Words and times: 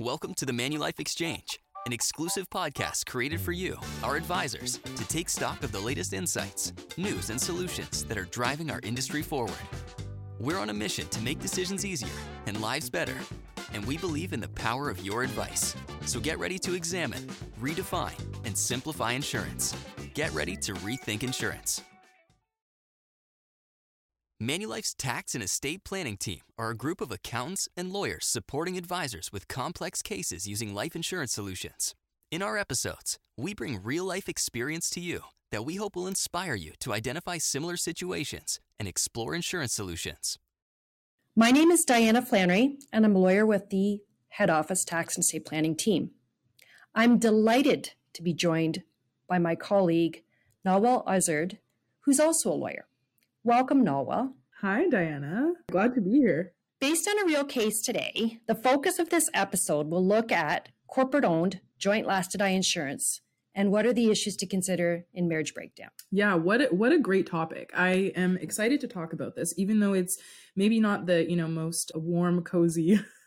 Welcome 0.00 0.32
to 0.36 0.46
the 0.46 0.52
Manulife 0.52 0.98
Exchange, 0.98 1.60
an 1.84 1.92
exclusive 1.92 2.48
podcast 2.48 3.04
created 3.04 3.38
for 3.38 3.52
you, 3.52 3.76
our 4.02 4.16
advisors, 4.16 4.78
to 4.78 5.06
take 5.08 5.28
stock 5.28 5.62
of 5.62 5.72
the 5.72 5.78
latest 5.78 6.14
insights, 6.14 6.72
news, 6.96 7.28
and 7.28 7.38
solutions 7.38 8.04
that 8.04 8.16
are 8.16 8.24
driving 8.24 8.70
our 8.70 8.80
industry 8.82 9.20
forward. 9.20 9.52
We're 10.38 10.56
on 10.56 10.70
a 10.70 10.72
mission 10.72 11.06
to 11.08 11.20
make 11.20 11.38
decisions 11.38 11.84
easier 11.84 12.08
and 12.46 12.62
lives 12.62 12.88
better, 12.88 13.18
and 13.74 13.84
we 13.84 13.98
believe 13.98 14.32
in 14.32 14.40
the 14.40 14.48
power 14.48 14.88
of 14.88 15.04
your 15.04 15.22
advice. 15.22 15.76
So 16.06 16.18
get 16.18 16.38
ready 16.38 16.58
to 16.60 16.72
examine, 16.72 17.28
redefine, 17.60 18.18
and 18.46 18.56
simplify 18.56 19.12
insurance. 19.12 19.76
Get 20.14 20.32
ready 20.32 20.56
to 20.56 20.72
rethink 20.76 21.24
insurance. 21.24 21.82
Manulife's 24.42 24.94
tax 24.94 25.34
and 25.34 25.44
estate 25.44 25.84
planning 25.84 26.16
team 26.16 26.40
are 26.56 26.70
a 26.70 26.74
group 26.74 27.02
of 27.02 27.12
accountants 27.12 27.68
and 27.76 27.92
lawyers 27.92 28.24
supporting 28.24 28.78
advisors 28.78 29.30
with 29.30 29.48
complex 29.48 30.00
cases 30.00 30.48
using 30.48 30.72
life 30.72 30.96
insurance 30.96 31.30
solutions. 31.30 31.94
In 32.30 32.40
our 32.40 32.56
episodes, 32.56 33.18
we 33.36 33.52
bring 33.52 33.82
real 33.82 34.06
life 34.06 34.30
experience 34.30 34.88
to 34.90 35.00
you 35.00 35.24
that 35.50 35.66
we 35.66 35.74
hope 35.76 35.94
will 35.94 36.06
inspire 36.06 36.54
you 36.54 36.72
to 36.80 36.94
identify 36.94 37.36
similar 37.36 37.76
situations 37.76 38.60
and 38.78 38.88
explore 38.88 39.34
insurance 39.34 39.74
solutions. 39.74 40.38
My 41.36 41.50
name 41.50 41.70
is 41.70 41.84
Dianna 41.84 42.26
Flannery, 42.26 42.78
and 42.94 43.04
I'm 43.04 43.16
a 43.16 43.18
lawyer 43.18 43.44
with 43.44 43.68
the 43.68 44.00
Head 44.28 44.48
Office 44.48 44.86
Tax 44.86 45.16
and 45.16 45.22
Estate 45.22 45.44
Planning 45.44 45.76
team. 45.76 46.12
I'm 46.94 47.18
delighted 47.18 47.90
to 48.14 48.22
be 48.22 48.32
joined 48.32 48.84
by 49.28 49.38
my 49.38 49.54
colleague, 49.54 50.22
Nawel 50.64 51.04
Izard, 51.14 51.58
who's 52.06 52.18
also 52.18 52.50
a 52.50 52.54
lawyer. 52.54 52.86
Welcome, 53.42 53.82
Nawel. 53.82 54.34
Hi, 54.60 54.84
Dianna. 54.92 55.52
Glad 55.70 55.94
to 55.94 56.02
be 56.02 56.10
here. 56.10 56.52
Based 56.78 57.08
on 57.08 57.18
a 57.18 57.24
real 57.24 57.44
case 57.44 57.80
today, 57.80 58.40
the 58.46 58.54
focus 58.54 58.98
of 58.98 59.08
this 59.08 59.30
episode 59.32 59.88
will 59.88 60.06
look 60.06 60.30
at 60.30 60.68
corporate 60.86 61.24
owned 61.24 61.60
joint 61.78 62.06
last 62.06 62.32
to 62.32 62.38
die 62.38 62.48
insurance 62.48 63.22
and 63.54 63.72
what 63.72 63.86
are 63.86 63.94
the 63.94 64.10
issues 64.10 64.36
to 64.36 64.46
consider 64.46 65.06
in 65.14 65.26
marriage 65.26 65.54
breakdown. 65.54 65.88
Yeah, 66.10 66.34
what 66.34 66.60
a, 66.60 66.64
what 66.66 66.92
a 66.92 66.98
great 66.98 67.26
topic. 67.26 67.70
I 67.74 68.12
am 68.14 68.36
excited 68.36 68.78
to 68.82 68.88
talk 68.88 69.14
about 69.14 69.36
this 69.36 69.54
even 69.56 69.80
though 69.80 69.94
it's 69.94 70.18
maybe 70.54 70.78
not 70.78 71.06
the, 71.06 71.28
you 71.28 71.36
know, 71.36 71.48
most 71.48 71.92
warm 71.94 72.42
cozy 72.42 73.00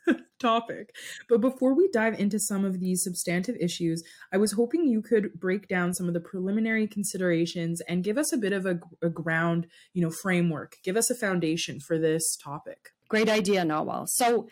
topic. 0.44 0.96
But 1.30 1.42
before 1.42 1.74
we 1.74 1.90
dive 1.92 2.20
into 2.20 2.38
some 2.40 2.66
of 2.66 2.80
these 2.80 3.04
substantive 3.04 3.56
issues, 3.60 4.04
I 4.32 4.38
was 4.38 4.52
hoping 4.52 4.86
you 4.86 5.02
could 5.02 5.34
break 5.40 5.68
down 5.68 5.94
some 5.94 6.08
of 6.08 6.14
the 6.14 6.20
preliminary 6.20 6.88
considerations 6.88 7.82
and 7.82 8.04
give 8.04 8.18
us 8.18 8.34
a 8.34 8.38
bit 8.38 8.54
of 8.54 8.66
a, 8.66 8.80
a 9.02 9.10
ground, 9.10 9.68
you 9.94 10.02
know, 10.02 10.12
framework. 10.12 10.78
Give 10.84 10.98
us 10.98 11.10
a 11.10 11.16
foundation 11.16 11.80
for 11.80 11.98
this 11.98 12.36
topic. 12.36 12.90
Great 13.08 13.30
idea, 13.30 13.64
Nawel. 13.64 14.08
So 14.08 14.48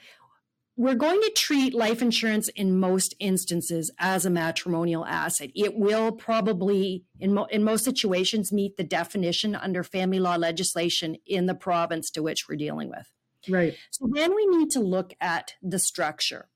we're 0.77 0.95
going 0.95 1.21
to 1.21 1.31
treat 1.35 1.73
life 1.73 2.01
insurance 2.01 2.47
in 2.49 2.79
most 2.79 3.13
instances 3.19 3.91
as 3.99 4.25
a 4.25 4.29
matrimonial 4.29 5.05
asset. 5.05 5.51
It 5.53 5.75
will 5.75 6.11
probably, 6.11 7.03
in, 7.19 7.33
mo- 7.33 7.47
in 7.51 7.63
most 7.63 7.83
situations, 7.83 8.51
meet 8.53 8.77
the 8.77 8.83
definition 8.83 9.53
under 9.53 9.83
family 9.83 10.19
law 10.19 10.37
legislation 10.37 11.17
in 11.27 11.45
the 11.45 11.53
province 11.53 12.09
to 12.11 12.23
which 12.23 12.47
we're 12.47 12.55
dealing 12.55 12.89
with. 12.89 13.05
Right. 13.49 13.75
So 13.89 14.09
then 14.11 14.35
we 14.35 14.45
need 14.45 14.69
to 14.71 14.79
look 14.79 15.13
at 15.19 15.55
the 15.61 15.79
structure. 15.79 16.49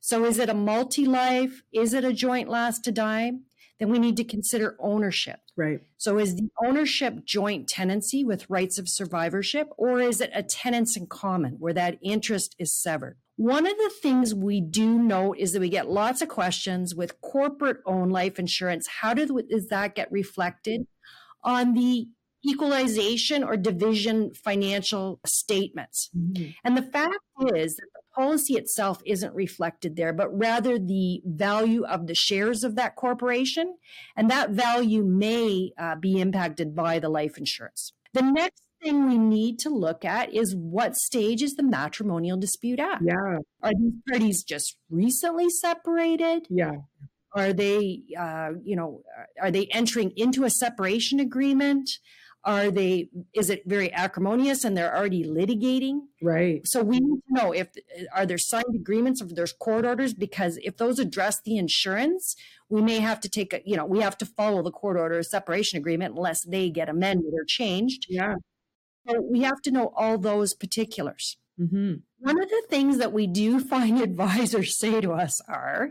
So 0.00 0.24
is 0.24 0.38
it 0.38 0.48
a 0.48 0.54
multi 0.54 1.04
life? 1.04 1.62
Is 1.72 1.92
it 1.92 2.04
a 2.04 2.12
joint 2.12 2.48
last 2.48 2.84
to 2.84 2.92
die? 2.92 3.32
Then 3.78 3.90
we 3.90 3.98
need 3.98 4.16
to 4.18 4.24
consider 4.24 4.76
ownership. 4.78 5.40
Right. 5.56 5.80
So 5.96 6.18
is 6.18 6.36
the 6.36 6.50
ownership 6.64 7.24
joint 7.24 7.68
tenancy 7.68 8.24
with 8.24 8.48
rights 8.50 8.78
of 8.78 8.88
survivorship, 8.88 9.68
or 9.78 10.00
is 10.00 10.20
it 10.20 10.30
a 10.34 10.42
tenants 10.42 10.96
in 10.96 11.06
common 11.06 11.56
where 11.58 11.72
that 11.72 11.98
interest 12.02 12.54
is 12.58 12.74
severed? 12.74 13.16
One 13.36 13.66
of 13.66 13.76
the 13.78 13.90
things 14.02 14.34
we 14.34 14.60
do 14.60 14.98
note 14.98 15.38
is 15.38 15.52
that 15.52 15.60
we 15.60 15.70
get 15.70 15.88
lots 15.88 16.20
of 16.20 16.28
questions 16.28 16.94
with 16.94 17.22
corporate 17.22 17.78
owned 17.86 18.12
life 18.12 18.38
insurance. 18.38 18.86
How 19.00 19.14
does 19.14 19.30
that 19.70 19.94
get 19.94 20.12
reflected 20.12 20.86
on 21.42 21.72
the 21.72 22.08
equalization 22.46 23.44
or 23.44 23.56
division 23.56 24.32
financial 24.32 25.20
statements. 25.26 26.10
Mm-hmm. 26.16 26.50
And 26.64 26.76
the 26.76 26.82
fact 26.82 27.18
is 27.54 27.76
that 27.76 27.86
the 27.94 28.00
policy 28.14 28.54
itself 28.54 29.02
isn't 29.04 29.34
reflected 29.34 29.96
there, 29.96 30.12
but 30.12 30.36
rather 30.36 30.78
the 30.78 31.20
value 31.24 31.84
of 31.84 32.06
the 32.06 32.14
shares 32.14 32.64
of 32.64 32.76
that 32.76 32.96
corporation. 32.96 33.76
And 34.16 34.30
that 34.30 34.50
value 34.50 35.04
may 35.04 35.72
uh, 35.78 35.96
be 35.96 36.20
impacted 36.20 36.74
by 36.74 36.98
the 36.98 37.08
life 37.08 37.36
insurance. 37.36 37.92
The 38.12 38.22
next 38.22 38.62
thing 38.82 39.06
we 39.06 39.18
need 39.18 39.58
to 39.60 39.68
look 39.68 40.04
at 40.04 40.32
is 40.34 40.54
what 40.56 40.96
stage 40.96 41.42
is 41.42 41.54
the 41.54 41.62
matrimonial 41.62 42.38
dispute 42.38 42.80
at? 42.80 43.00
Yeah. 43.02 43.38
Are 43.62 43.72
these 43.78 43.92
parties 44.08 44.42
just 44.42 44.76
recently 44.88 45.50
separated? 45.50 46.46
Yeah. 46.48 46.72
Are 47.32 47.52
they, 47.52 48.02
uh, 48.18 48.52
you 48.64 48.74
know, 48.74 49.02
are 49.40 49.50
they 49.50 49.66
entering 49.66 50.12
into 50.16 50.44
a 50.44 50.50
separation 50.50 51.20
agreement? 51.20 51.88
Are 52.42 52.70
they, 52.70 53.10
is 53.34 53.50
it 53.50 53.62
very 53.66 53.92
acrimonious 53.92 54.64
and 54.64 54.74
they're 54.74 54.96
already 54.96 55.24
litigating? 55.24 56.00
Right. 56.22 56.62
So 56.64 56.82
we 56.82 56.98
need 56.98 57.20
to 57.28 57.34
know 57.34 57.52
if, 57.52 57.68
are 58.14 58.24
there 58.24 58.38
signed 58.38 58.74
agreements, 58.74 59.20
if 59.20 59.34
there's 59.34 59.52
court 59.52 59.84
orders, 59.84 60.14
because 60.14 60.58
if 60.62 60.78
those 60.78 60.98
address 60.98 61.40
the 61.44 61.58
insurance, 61.58 62.34
we 62.70 62.80
may 62.80 62.98
have 63.00 63.20
to 63.20 63.28
take 63.28 63.52
a, 63.52 63.60
you 63.66 63.76
know, 63.76 63.84
we 63.84 64.00
have 64.00 64.16
to 64.18 64.26
follow 64.26 64.62
the 64.62 64.70
court 64.70 64.96
order 64.96 65.22
separation 65.22 65.76
agreement 65.78 66.16
unless 66.16 66.42
they 66.44 66.70
get 66.70 66.88
amended 66.88 67.32
or 67.34 67.44
changed. 67.44 68.06
Yeah. 68.08 68.36
So 69.06 69.20
we 69.20 69.42
have 69.42 69.60
to 69.62 69.70
know 69.70 69.92
all 69.94 70.16
those 70.16 70.54
particulars. 70.54 71.36
Mm-hmm. 71.60 71.96
One 72.20 72.40
of 72.40 72.48
the 72.48 72.62
things 72.68 72.98
that 72.98 73.12
we 73.12 73.26
do 73.26 73.60
find 73.64 74.00
advisors 74.00 74.78
say 74.78 75.00
to 75.00 75.12
us 75.12 75.40
are, 75.48 75.90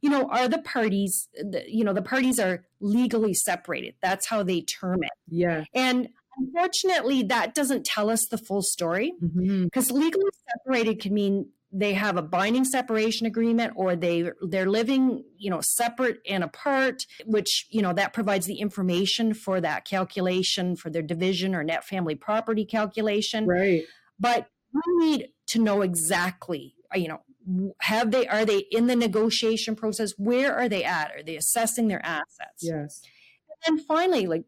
you 0.00 0.10
know, 0.10 0.28
are 0.28 0.48
the 0.48 0.58
parties, 0.58 1.28
you 1.66 1.84
know, 1.84 1.92
the 1.92 2.02
parties 2.02 2.38
are 2.38 2.64
legally 2.80 3.34
separated. 3.34 3.94
That's 4.02 4.26
how 4.28 4.42
they 4.42 4.62
term 4.62 5.02
it. 5.02 5.12
Yeah. 5.28 5.64
And 5.74 6.08
unfortunately, 6.38 7.22
that 7.24 7.54
doesn't 7.54 7.84
tell 7.84 8.10
us 8.10 8.26
the 8.26 8.38
full 8.38 8.62
story 8.62 9.12
because 9.20 9.88
mm-hmm. 9.88 9.96
legally 9.96 10.30
separated 10.48 11.00
can 11.00 11.14
mean 11.14 11.48
they 11.72 11.94
have 11.94 12.16
a 12.16 12.22
binding 12.22 12.64
separation 12.64 13.26
agreement 13.26 13.72
or 13.76 13.94
they 13.94 14.30
they're 14.42 14.68
living 14.68 15.24
you 15.36 15.50
know 15.50 15.60
separate 15.60 16.18
and 16.28 16.42
apart 16.42 17.06
which 17.24 17.66
you 17.70 17.80
know 17.80 17.92
that 17.92 18.12
provides 18.12 18.46
the 18.46 18.58
information 18.60 19.34
for 19.34 19.60
that 19.60 19.84
calculation 19.84 20.74
for 20.74 20.90
their 20.90 21.02
division 21.02 21.54
or 21.54 21.62
net 21.62 21.84
family 21.84 22.14
property 22.14 22.64
calculation 22.64 23.46
right 23.46 23.84
but 24.18 24.48
we 24.72 25.06
need 25.06 25.28
to 25.50 25.58
know 25.60 25.82
exactly 25.82 26.74
uh, 26.94 26.98
you 26.98 27.08
know 27.08 27.20
have 27.80 28.10
they 28.10 28.26
are 28.26 28.44
they 28.44 28.64
in 28.70 28.86
the 28.86 28.96
negotiation 28.96 29.74
process? 29.74 30.12
Where 30.16 30.54
are 30.54 30.68
they 30.68 30.84
at? 30.84 31.10
Are 31.16 31.22
they 31.22 31.36
assessing 31.36 31.88
their 31.88 32.04
assets? 32.04 32.62
Yes. 32.62 33.02
And 33.64 33.78
then 33.78 33.84
finally 33.84 34.26
like 34.26 34.44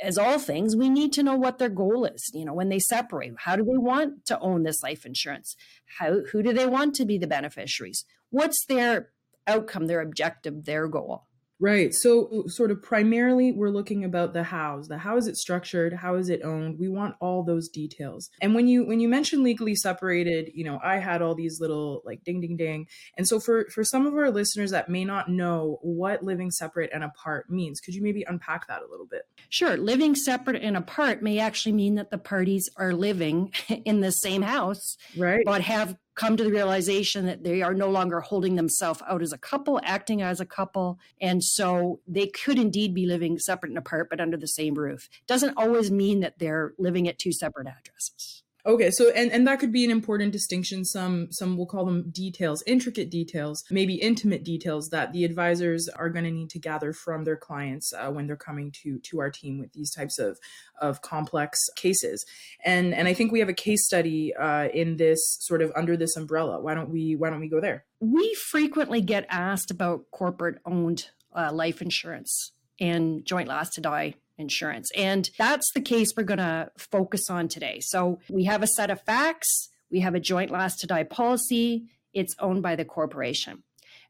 as 0.00 0.16
all 0.16 0.38
things 0.38 0.76
we 0.76 0.88
need 0.88 1.12
to 1.12 1.22
know 1.22 1.34
what 1.34 1.58
their 1.58 1.68
goal 1.68 2.04
is 2.04 2.30
you 2.32 2.44
know 2.44 2.54
when 2.54 2.68
they 2.68 2.78
separate. 2.78 3.32
How 3.38 3.56
do 3.56 3.64
they 3.64 3.78
want 3.78 4.26
to 4.26 4.38
own 4.40 4.62
this 4.62 4.82
life 4.82 5.04
insurance? 5.04 5.56
How 5.98 6.20
who 6.30 6.42
do 6.42 6.52
they 6.52 6.66
want 6.66 6.94
to 6.96 7.04
be 7.04 7.18
the 7.18 7.26
beneficiaries? 7.26 8.04
What's 8.30 8.64
their 8.66 9.10
outcome 9.46 9.86
their 9.86 10.00
objective 10.00 10.64
their 10.64 10.88
goal 10.88 11.26
Right. 11.60 11.94
So, 11.94 12.44
sort 12.48 12.72
of 12.72 12.82
primarily, 12.82 13.52
we're 13.52 13.70
looking 13.70 14.04
about 14.04 14.32
the 14.32 14.42
hows. 14.42 14.88
The 14.88 14.98
how 14.98 15.16
is 15.16 15.28
it 15.28 15.36
structured? 15.36 15.92
How 15.92 16.16
is 16.16 16.28
it 16.28 16.42
owned? 16.42 16.78
We 16.80 16.88
want 16.88 17.14
all 17.20 17.44
those 17.44 17.68
details. 17.68 18.28
And 18.42 18.54
when 18.54 18.66
you 18.66 18.84
when 18.84 18.98
you 18.98 19.08
mention 19.08 19.44
legally 19.44 19.76
separated, 19.76 20.50
you 20.52 20.64
know, 20.64 20.80
I 20.82 20.96
had 20.96 21.22
all 21.22 21.36
these 21.36 21.60
little 21.60 22.02
like 22.04 22.24
ding 22.24 22.40
ding 22.40 22.56
ding. 22.56 22.88
And 23.16 23.28
so, 23.28 23.38
for 23.38 23.66
for 23.72 23.84
some 23.84 24.04
of 24.06 24.14
our 24.14 24.30
listeners 24.30 24.72
that 24.72 24.88
may 24.88 25.04
not 25.04 25.28
know 25.28 25.78
what 25.82 26.24
living 26.24 26.50
separate 26.50 26.90
and 26.92 27.04
apart 27.04 27.48
means, 27.48 27.80
could 27.80 27.94
you 27.94 28.02
maybe 28.02 28.24
unpack 28.26 28.66
that 28.66 28.82
a 28.82 28.90
little 28.90 29.06
bit? 29.06 29.22
Sure. 29.48 29.76
Living 29.76 30.16
separate 30.16 30.62
and 30.62 30.76
apart 30.76 31.22
may 31.22 31.38
actually 31.38 31.72
mean 31.72 31.94
that 31.94 32.10
the 32.10 32.18
parties 32.18 32.68
are 32.76 32.92
living 32.92 33.52
in 33.84 34.00
the 34.00 34.10
same 34.10 34.42
house, 34.42 34.96
right? 35.16 35.44
But 35.46 35.60
have 35.62 35.96
come 36.14 36.36
to 36.36 36.44
the 36.44 36.50
realization 36.50 37.26
that 37.26 37.42
they 37.42 37.62
are 37.62 37.74
no 37.74 37.90
longer 37.90 38.20
holding 38.20 38.54
themselves 38.54 39.02
out 39.08 39.22
as 39.22 39.32
a 39.32 39.38
couple, 39.38 39.80
acting 39.82 40.22
as 40.22 40.40
a 40.40 40.46
couple. 40.46 40.98
And 41.20 41.42
so 41.42 42.00
they 42.06 42.28
could 42.28 42.58
indeed 42.58 42.94
be 42.94 43.06
living 43.06 43.38
separate 43.38 43.70
and 43.70 43.78
apart, 43.78 44.08
but 44.10 44.20
under 44.20 44.36
the 44.36 44.46
same 44.46 44.74
roof. 44.74 45.08
Doesn't 45.26 45.56
always 45.56 45.90
mean 45.90 46.20
that 46.20 46.38
they're 46.38 46.72
living 46.78 47.08
at 47.08 47.18
two 47.18 47.32
separate 47.32 47.66
addresses. 47.66 48.43
Okay, 48.66 48.90
so 48.90 49.10
and 49.10 49.30
and 49.30 49.46
that 49.46 49.60
could 49.60 49.72
be 49.72 49.84
an 49.84 49.90
important 49.90 50.32
distinction. 50.32 50.86
Some 50.86 51.28
some 51.30 51.58
we'll 51.58 51.66
call 51.66 51.84
them 51.84 52.08
details, 52.10 52.62
intricate 52.66 53.10
details, 53.10 53.62
maybe 53.70 53.96
intimate 53.96 54.42
details 54.42 54.88
that 54.88 55.12
the 55.12 55.24
advisors 55.24 55.86
are 55.88 56.08
going 56.08 56.24
to 56.24 56.30
need 56.30 56.48
to 56.50 56.58
gather 56.58 56.94
from 56.94 57.24
their 57.24 57.36
clients 57.36 57.92
uh, 57.92 58.10
when 58.10 58.26
they're 58.26 58.36
coming 58.36 58.72
to 58.82 58.98
to 59.00 59.20
our 59.20 59.30
team 59.30 59.58
with 59.58 59.74
these 59.74 59.92
types 59.92 60.18
of 60.18 60.38
of 60.80 61.02
complex 61.02 61.58
cases. 61.76 62.24
And 62.64 62.94
and 62.94 63.06
I 63.06 63.12
think 63.12 63.32
we 63.32 63.40
have 63.40 63.50
a 63.50 63.54
case 63.54 63.84
study 63.84 64.34
uh, 64.34 64.68
in 64.68 64.96
this 64.96 65.20
sort 65.40 65.60
of 65.60 65.70
under 65.76 65.94
this 65.94 66.16
umbrella. 66.16 66.58
Why 66.58 66.72
don't 66.72 66.88
we 66.88 67.16
why 67.16 67.28
don't 67.28 67.40
we 67.40 67.50
go 67.50 67.60
there? 67.60 67.84
We 68.00 68.34
frequently 68.34 69.02
get 69.02 69.26
asked 69.28 69.70
about 69.70 70.10
corporate 70.10 70.58
owned 70.64 71.10
uh, 71.36 71.52
life 71.52 71.82
insurance 71.82 72.52
and 72.80 73.26
joint 73.26 73.48
last 73.48 73.74
to 73.74 73.82
die 73.82 74.14
insurance. 74.38 74.90
And 74.96 75.30
that's 75.38 75.70
the 75.74 75.80
case 75.80 76.12
we're 76.16 76.24
going 76.24 76.38
to 76.38 76.70
focus 76.76 77.30
on 77.30 77.48
today. 77.48 77.80
So 77.80 78.18
we 78.28 78.44
have 78.44 78.62
a 78.62 78.66
set 78.66 78.90
of 78.90 79.00
facts, 79.02 79.68
we 79.90 80.00
have 80.00 80.14
a 80.14 80.20
joint 80.20 80.50
last 80.50 80.80
to 80.80 80.86
die 80.86 81.04
policy. 81.04 81.86
it's 82.12 82.34
owned 82.38 82.62
by 82.62 82.76
the 82.76 82.84
corporation. 82.84 83.62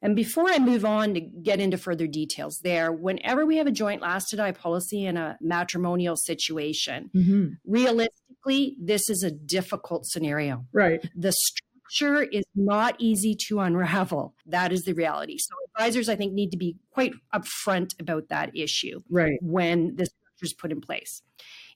And 0.02 0.14
before 0.14 0.50
I 0.50 0.58
move 0.58 0.84
on 0.84 1.14
to 1.14 1.20
get 1.20 1.60
into 1.60 1.78
further 1.78 2.06
details 2.06 2.60
there, 2.62 2.92
whenever 2.92 3.46
we 3.46 3.56
have 3.56 3.66
a 3.66 3.72
joint 3.72 4.02
last 4.02 4.28
to 4.28 4.36
die 4.36 4.52
policy 4.52 5.06
in 5.06 5.16
a 5.16 5.38
matrimonial 5.40 6.16
situation, 6.16 7.10
mm-hmm. 7.14 7.46
realistically, 7.66 8.76
this 8.78 9.08
is 9.08 9.22
a 9.22 9.30
difficult 9.30 10.04
scenario. 10.04 10.66
Right. 10.74 11.02
The 11.16 11.32
structure 11.32 12.22
is 12.22 12.44
not 12.54 12.96
easy 12.98 13.34
to 13.48 13.60
unravel. 13.60 14.34
That 14.44 14.72
is 14.72 14.82
the 14.82 14.92
reality. 14.92 15.38
So 15.38 15.54
advisors, 15.76 16.08
I 16.08 16.16
think, 16.16 16.32
need 16.32 16.50
to 16.50 16.56
be 16.56 16.76
quite 16.90 17.12
upfront 17.34 17.98
about 18.00 18.28
that 18.28 18.56
issue 18.56 19.00
right. 19.10 19.38
when 19.40 19.96
this 19.96 20.08
structure 20.08 20.44
is 20.44 20.52
put 20.52 20.72
in 20.72 20.80
place. 20.80 21.22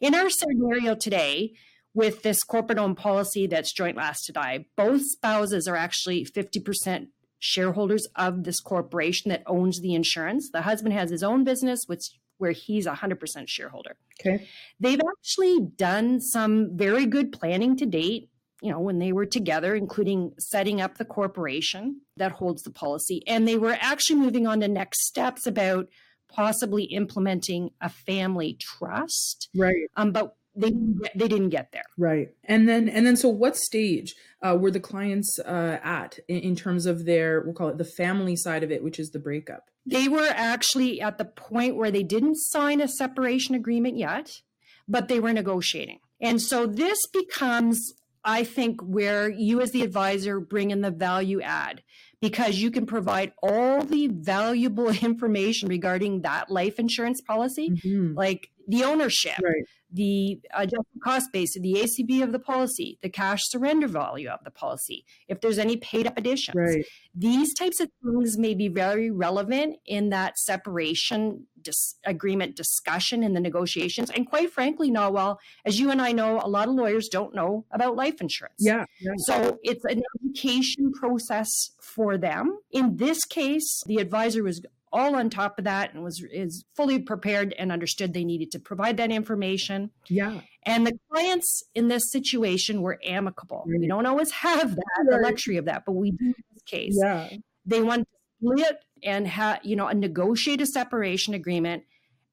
In 0.00 0.14
our 0.14 0.28
scenario 0.30 0.94
today, 0.94 1.52
with 1.94 2.22
this 2.22 2.42
corporate 2.42 2.78
owned 2.78 2.96
policy 2.96 3.46
that's 3.46 3.72
joint 3.72 3.96
last 3.96 4.24
to 4.26 4.32
die, 4.32 4.66
both 4.76 5.02
spouses 5.02 5.66
are 5.66 5.76
actually 5.76 6.24
50% 6.24 7.08
shareholders 7.40 8.06
of 8.16 8.44
this 8.44 8.60
corporation 8.60 9.30
that 9.30 9.42
owns 9.46 9.80
the 9.80 9.94
insurance. 9.94 10.50
The 10.52 10.62
husband 10.62 10.94
has 10.94 11.10
his 11.10 11.22
own 11.22 11.44
business, 11.44 11.80
which 11.86 12.10
where 12.38 12.52
he's 12.52 12.86
a 12.86 12.92
100% 12.92 13.18
shareholder. 13.48 13.96
Okay. 14.20 14.46
They've 14.78 15.00
actually 15.00 15.60
done 15.76 16.20
some 16.20 16.76
very 16.76 17.04
good 17.04 17.32
planning 17.32 17.76
to 17.76 17.86
date, 17.86 18.30
you 18.60 18.72
know, 18.72 18.80
when 18.80 18.98
they 18.98 19.12
were 19.12 19.26
together, 19.26 19.74
including 19.74 20.32
setting 20.38 20.80
up 20.80 20.98
the 20.98 21.04
corporation 21.04 22.00
that 22.16 22.32
holds 22.32 22.62
the 22.62 22.70
policy. 22.70 23.22
And 23.26 23.46
they 23.46 23.56
were 23.56 23.76
actually 23.80 24.16
moving 24.16 24.46
on 24.46 24.60
to 24.60 24.68
next 24.68 25.06
steps 25.06 25.46
about 25.46 25.88
possibly 26.28 26.84
implementing 26.84 27.70
a 27.80 27.88
family 27.88 28.56
trust. 28.60 29.48
Right. 29.54 29.88
Um, 29.96 30.12
but 30.12 30.34
they 30.54 30.72
they 31.14 31.28
didn't 31.28 31.50
get 31.50 31.70
there. 31.72 31.84
Right. 31.96 32.30
And 32.44 32.68
then 32.68 32.88
and 32.88 33.06
then 33.06 33.16
so 33.16 33.28
what 33.28 33.56
stage 33.56 34.16
uh, 34.42 34.56
were 34.60 34.72
the 34.72 34.80
clients 34.80 35.38
uh, 35.38 35.78
at 35.82 36.18
in, 36.26 36.38
in 36.38 36.56
terms 36.56 36.84
of 36.86 37.04
their 37.04 37.42
we'll 37.42 37.54
call 37.54 37.68
it 37.68 37.78
the 37.78 37.84
family 37.84 38.34
side 38.34 38.64
of 38.64 38.72
it, 38.72 38.82
which 38.82 38.98
is 38.98 39.10
the 39.10 39.20
breakup? 39.20 39.70
They 39.86 40.08
were 40.08 40.28
actually 40.28 41.00
at 41.00 41.16
the 41.16 41.24
point 41.24 41.76
where 41.76 41.92
they 41.92 42.02
didn't 42.02 42.36
sign 42.36 42.80
a 42.80 42.88
separation 42.88 43.54
agreement 43.54 43.96
yet, 43.96 44.42
but 44.88 45.08
they 45.08 45.20
were 45.20 45.32
negotiating. 45.32 46.00
And 46.20 46.42
so 46.42 46.66
this 46.66 46.98
becomes 47.06 47.94
I 48.28 48.44
think 48.44 48.82
where 48.82 49.30
you 49.30 49.62
as 49.62 49.70
the 49.70 49.82
advisor 49.82 50.38
bring 50.38 50.70
in 50.70 50.82
the 50.82 50.90
value 50.90 51.40
add 51.40 51.82
because 52.20 52.58
you 52.58 52.70
can 52.70 52.84
provide 52.84 53.32
all 53.42 53.82
the 53.82 54.08
valuable 54.08 54.88
information 55.02 55.66
regarding 55.66 56.22
that 56.22 56.50
life 56.50 56.78
insurance 56.78 57.22
policy, 57.22 57.70
mm-hmm. 57.70 58.14
like 58.14 58.50
the 58.68 58.84
ownership, 58.84 59.38
right 59.42 59.64
the 59.90 60.40
adjusted 60.54 61.00
cost 61.02 61.32
base 61.32 61.56
of 61.56 61.62
the 61.62 61.74
ACB 61.74 62.22
of 62.22 62.32
the 62.32 62.38
policy, 62.38 62.98
the 63.02 63.08
cash 63.08 63.48
surrender 63.48 63.88
value 63.88 64.28
of 64.28 64.40
the 64.44 64.50
policy, 64.50 65.04
if 65.28 65.40
there's 65.40 65.58
any 65.58 65.76
paid 65.76 66.06
up 66.06 66.18
additions. 66.18 66.56
Right. 66.56 66.84
These 67.14 67.54
types 67.54 67.80
of 67.80 67.88
things 68.04 68.36
may 68.36 68.54
be 68.54 68.68
very 68.68 69.10
relevant 69.10 69.76
in 69.86 70.10
that 70.10 70.38
separation 70.38 71.46
dis- 71.68 71.96
agreement 72.04 72.56
discussion 72.56 73.22
in 73.22 73.34
the 73.34 73.40
negotiations. 73.40 74.10
And 74.10 74.28
quite 74.28 74.50
frankly, 74.50 74.90
Nawel, 74.90 75.38
as 75.64 75.78
you 75.78 75.90
and 75.90 76.00
I 76.00 76.12
know, 76.12 76.40
a 76.42 76.48
lot 76.48 76.68
of 76.68 76.74
lawyers 76.74 77.08
don't 77.08 77.34
know 77.34 77.66
about 77.70 77.94
life 77.94 78.20
insurance. 78.20 78.56
Yeah, 78.58 78.84
yeah. 79.00 79.12
So 79.18 79.58
it's 79.62 79.84
an 79.84 80.02
education 80.24 80.92
process 80.92 81.50
for 81.82 82.16
them. 82.16 82.58
In 82.70 82.96
this 82.96 83.24
case, 83.24 83.82
the 83.86 83.98
advisor 83.98 84.42
was 84.42 84.62
all 84.90 85.14
on 85.14 85.28
top 85.28 85.58
of 85.58 85.66
that 85.66 85.92
and 85.92 86.02
was 86.02 86.24
is 86.32 86.64
fully 86.74 86.98
prepared 86.98 87.52
and 87.58 87.70
understood 87.70 88.14
they 88.14 88.24
needed 88.24 88.50
to 88.52 88.58
provide 88.58 88.96
that 88.96 89.10
information. 89.10 89.90
Yeah. 90.06 90.40
And 90.62 90.86
the 90.86 90.98
clients 91.10 91.62
in 91.74 91.88
this 91.88 92.10
situation 92.10 92.80
were 92.80 92.98
amicable. 93.04 93.64
Right. 93.66 93.80
We 93.80 93.86
don't 93.86 94.06
always 94.06 94.30
have 94.30 94.74
that, 94.74 94.84
right. 94.98 95.06
the 95.10 95.18
luxury 95.18 95.58
of 95.58 95.66
that, 95.66 95.82
but 95.84 95.92
we 95.92 96.12
do 96.12 96.26
in 96.26 96.34
this 96.54 96.62
case. 96.64 96.98
Yeah. 97.02 97.28
They 97.66 97.82
want 97.82 98.08
to 98.08 98.18
split 98.40 98.84
and 99.02 99.26
have, 99.26 99.60
you 99.62 99.76
know, 99.76 99.88
negotiate 99.88 100.60
a 100.60 100.66
separation 100.66 101.34
agreement. 101.34 101.84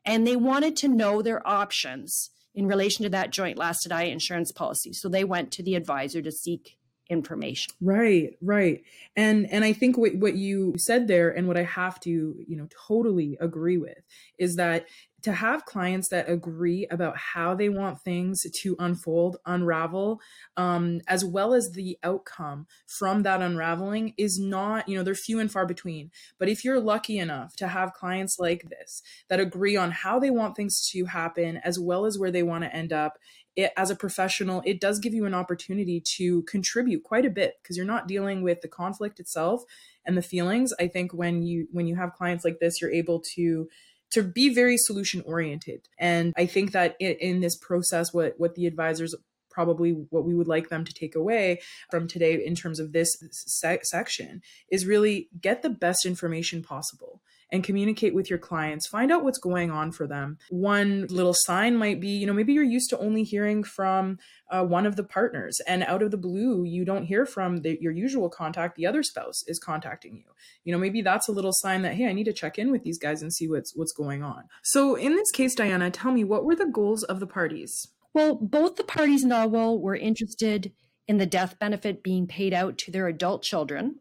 And 0.05 0.25
they 0.25 0.35
wanted 0.35 0.75
to 0.77 0.87
know 0.87 1.21
their 1.21 1.45
options 1.47 2.29
in 2.53 2.67
relation 2.67 3.03
to 3.03 3.09
that 3.09 3.31
joint 3.31 3.57
last 3.57 3.87
die 3.89 4.03
insurance 4.03 4.51
policy. 4.51 4.93
So 4.93 5.09
they 5.09 5.23
went 5.23 5.51
to 5.53 5.63
the 5.63 5.75
advisor 5.75 6.21
to 6.21 6.31
seek 6.31 6.77
information 7.09 7.73
right 7.81 8.35
right 8.41 8.83
and 9.15 9.47
and 9.51 9.63
i 9.63 9.71
think 9.71 9.97
what, 9.97 10.15
what 10.15 10.35
you 10.35 10.73
said 10.77 11.07
there 11.07 11.29
and 11.29 11.47
what 11.47 11.57
i 11.57 11.63
have 11.63 11.99
to 11.99 12.35
you 12.47 12.55
know 12.57 12.67
totally 12.87 13.37
agree 13.39 13.77
with 13.77 14.01
is 14.39 14.55
that 14.55 14.85
to 15.25 15.33
have 15.33 15.65
clients 15.65 16.09
that 16.09 16.29
agree 16.29 16.85
about 16.91 17.17
how 17.17 17.55
they 17.55 17.67
want 17.67 17.99
things 17.99 18.45
to 18.61 18.75
unfold, 18.77 19.37
unravel, 19.47 20.21
um, 20.55 21.01
as 21.07 21.25
well 21.25 21.55
as 21.55 21.71
the 21.71 21.97
outcome 22.03 22.67
from 22.85 23.23
that 23.23 23.41
unraveling 23.41 24.13
is 24.19 24.39
not, 24.39 24.87
you 24.87 24.95
know, 24.95 25.01
they're 25.03 25.15
few 25.15 25.39
and 25.39 25.51
far 25.51 25.65
between. 25.65 26.11
But 26.37 26.47
if 26.47 26.63
you're 26.63 26.79
lucky 26.79 27.17
enough 27.17 27.55
to 27.55 27.67
have 27.67 27.93
clients 27.93 28.37
like 28.37 28.69
this 28.69 29.01
that 29.27 29.39
agree 29.39 29.75
on 29.75 29.89
how 29.89 30.19
they 30.19 30.29
want 30.29 30.55
things 30.55 30.87
to 30.91 31.05
happen, 31.05 31.57
as 31.63 31.79
well 31.79 32.05
as 32.05 32.19
where 32.19 32.29
they 32.29 32.43
want 32.43 32.63
to 32.63 32.75
end 32.75 32.93
up, 32.93 33.17
it, 33.55 33.71
as 33.77 33.89
a 33.89 33.95
professional, 33.95 34.61
it 34.65 34.79
does 34.79 34.99
give 34.99 35.13
you 35.13 35.25
an 35.25 35.33
opportunity 35.33 36.01
to 36.17 36.43
contribute 36.43 37.03
quite 37.03 37.25
a 37.25 37.29
bit 37.29 37.55
because 37.61 37.77
you're 37.77 37.85
not 37.85 38.07
dealing 38.07 38.41
with 38.41 38.61
the 38.61 38.67
conflict 38.67 39.19
itself 39.19 39.63
and 40.05 40.17
the 40.17 40.21
feelings. 40.21 40.73
I 40.79 40.87
think 40.87 41.13
when 41.13 41.43
you 41.43 41.67
when 41.71 41.87
you 41.87 41.95
have 41.95 42.13
clients 42.13 42.43
like 42.43 42.59
this, 42.59 42.81
you're 42.81 42.91
able 42.91 43.21
to 43.35 43.69
to 44.11 44.23
be 44.23 44.53
very 44.53 44.77
solution 44.77 45.21
oriented. 45.25 45.87
And 45.97 46.33
I 46.37 46.45
think 46.45 46.71
that 46.73 46.95
in, 46.99 47.13
in 47.13 47.39
this 47.39 47.57
process, 47.57 48.13
what 48.13 48.35
what 48.37 48.55
the 48.55 48.67
advisors 48.67 49.15
probably 49.49 49.91
what 50.09 50.25
we 50.25 50.35
would 50.35 50.49
like 50.49 50.67
them 50.67 50.83
to 50.83 50.93
take 50.93 51.15
away 51.15 51.61
from 51.89 52.09
today 52.09 52.45
in 52.45 52.55
terms 52.55 52.77
of 52.77 52.91
this 52.91 53.15
se- 53.31 53.79
section 53.83 54.41
is 54.69 54.85
really 54.85 55.29
get 55.39 55.61
the 55.61 55.69
best 55.69 56.05
information 56.05 56.61
possible 56.61 57.21
and 57.51 57.63
communicate 57.63 58.13
with 58.13 58.29
your 58.29 58.39
clients. 58.39 58.87
Find 58.87 59.11
out 59.11 59.23
what's 59.23 59.37
going 59.37 59.71
on 59.71 59.91
for 59.91 60.07
them. 60.07 60.37
One 60.49 61.07
little 61.09 61.33
sign 61.33 61.75
might 61.75 61.99
be, 61.99 62.09
you 62.09 62.25
know, 62.25 62.33
maybe 62.33 62.53
you're 62.53 62.63
used 62.63 62.89
to 62.89 62.99
only 62.99 63.23
hearing 63.23 63.63
from 63.63 64.17
uh, 64.49 64.63
one 64.63 64.85
of 64.85 64.95
the 64.95 65.03
partners, 65.03 65.59
and 65.67 65.83
out 65.83 66.01
of 66.01 66.11
the 66.11 66.17
blue, 66.17 66.63
you 66.63 66.85
don't 66.85 67.05
hear 67.05 67.25
from 67.25 67.61
the, 67.61 67.77
your 67.81 67.91
usual 67.91 68.29
contact. 68.29 68.75
The 68.75 68.85
other 68.85 69.03
spouse 69.03 69.43
is 69.47 69.59
contacting 69.59 70.17
you. 70.17 70.31
You 70.63 70.73
know, 70.73 70.79
maybe 70.79 71.01
that's 71.01 71.27
a 71.27 71.31
little 71.31 71.53
sign 71.53 71.81
that 71.83 71.95
hey, 71.95 72.07
I 72.07 72.13
need 72.13 72.25
to 72.25 72.33
check 72.33 72.57
in 72.59 72.71
with 72.71 72.83
these 72.83 72.99
guys 72.99 73.21
and 73.21 73.33
see 73.33 73.47
what's 73.47 73.75
what's 73.75 73.93
going 73.93 74.23
on. 74.23 74.43
So, 74.63 74.95
in 74.95 75.15
this 75.15 75.31
case, 75.31 75.55
Dianna, 75.55 75.91
tell 75.91 76.11
me 76.11 76.23
what 76.23 76.45
were 76.45 76.55
the 76.55 76.65
goals 76.65 77.03
of 77.03 77.19
the 77.19 77.27
parties? 77.27 77.87
Well, 78.13 78.35
both 78.35 78.77
the 78.77 78.83
parties, 78.83 79.25
Nawel, 79.25 79.79
were 79.79 79.95
interested 79.95 80.71
in 81.07 81.17
the 81.17 81.25
death 81.25 81.59
benefit 81.59 82.03
being 82.03 82.27
paid 82.27 82.53
out 82.53 82.77
to 82.79 82.91
their 82.91 83.07
adult 83.07 83.43
children 83.43 83.99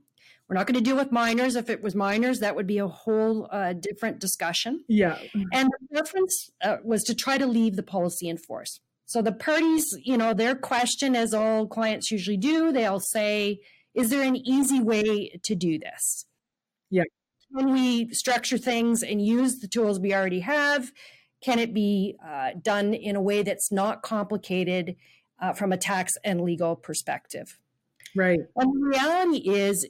we're 0.48 0.54
not 0.54 0.66
going 0.66 0.74
to 0.74 0.82
deal 0.82 0.96
with 0.96 1.10
minors. 1.10 1.56
If 1.56 1.70
it 1.70 1.82
was 1.82 1.94
minors, 1.94 2.40
that 2.40 2.54
would 2.54 2.66
be 2.66 2.78
a 2.78 2.88
whole 2.88 3.48
uh, 3.50 3.72
different 3.72 4.18
discussion. 4.18 4.84
Yeah. 4.88 5.18
And 5.52 5.70
the 5.70 5.88
preference 5.90 6.50
uh, 6.62 6.76
was 6.84 7.02
to 7.04 7.14
try 7.14 7.38
to 7.38 7.46
leave 7.46 7.76
the 7.76 7.82
policy 7.82 8.28
in 8.28 8.36
force. 8.36 8.80
So 9.06 9.22
the 9.22 9.32
parties, 9.32 9.86
you 10.02 10.16
know, 10.16 10.34
their 10.34 10.54
question, 10.54 11.16
as 11.16 11.32
all 11.34 11.66
clients 11.66 12.10
usually 12.10 12.36
do, 12.36 12.72
they'll 12.72 13.00
say, 13.00 13.60
is 13.94 14.10
there 14.10 14.22
an 14.22 14.36
easy 14.36 14.80
way 14.80 15.38
to 15.42 15.54
do 15.54 15.78
this? 15.78 16.26
Yeah. 16.90 17.04
Can 17.56 17.72
we 17.72 18.12
structure 18.12 18.58
things 18.58 19.02
and 19.02 19.24
use 19.24 19.60
the 19.60 19.68
tools 19.68 20.00
we 20.00 20.14
already 20.14 20.40
have? 20.40 20.90
Can 21.42 21.58
it 21.58 21.72
be 21.72 22.16
uh, 22.26 22.50
done 22.60 22.94
in 22.94 23.16
a 23.16 23.22
way 23.22 23.42
that's 23.42 23.70
not 23.70 24.02
complicated 24.02 24.96
uh, 25.40 25.52
from 25.52 25.72
a 25.72 25.76
tax 25.76 26.14
and 26.24 26.40
legal 26.40 26.74
perspective? 26.74 27.58
Right. 28.16 28.40
And 28.56 28.72
the 28.74 28.86
reality 28.98 29.48
is, 29.48 29.86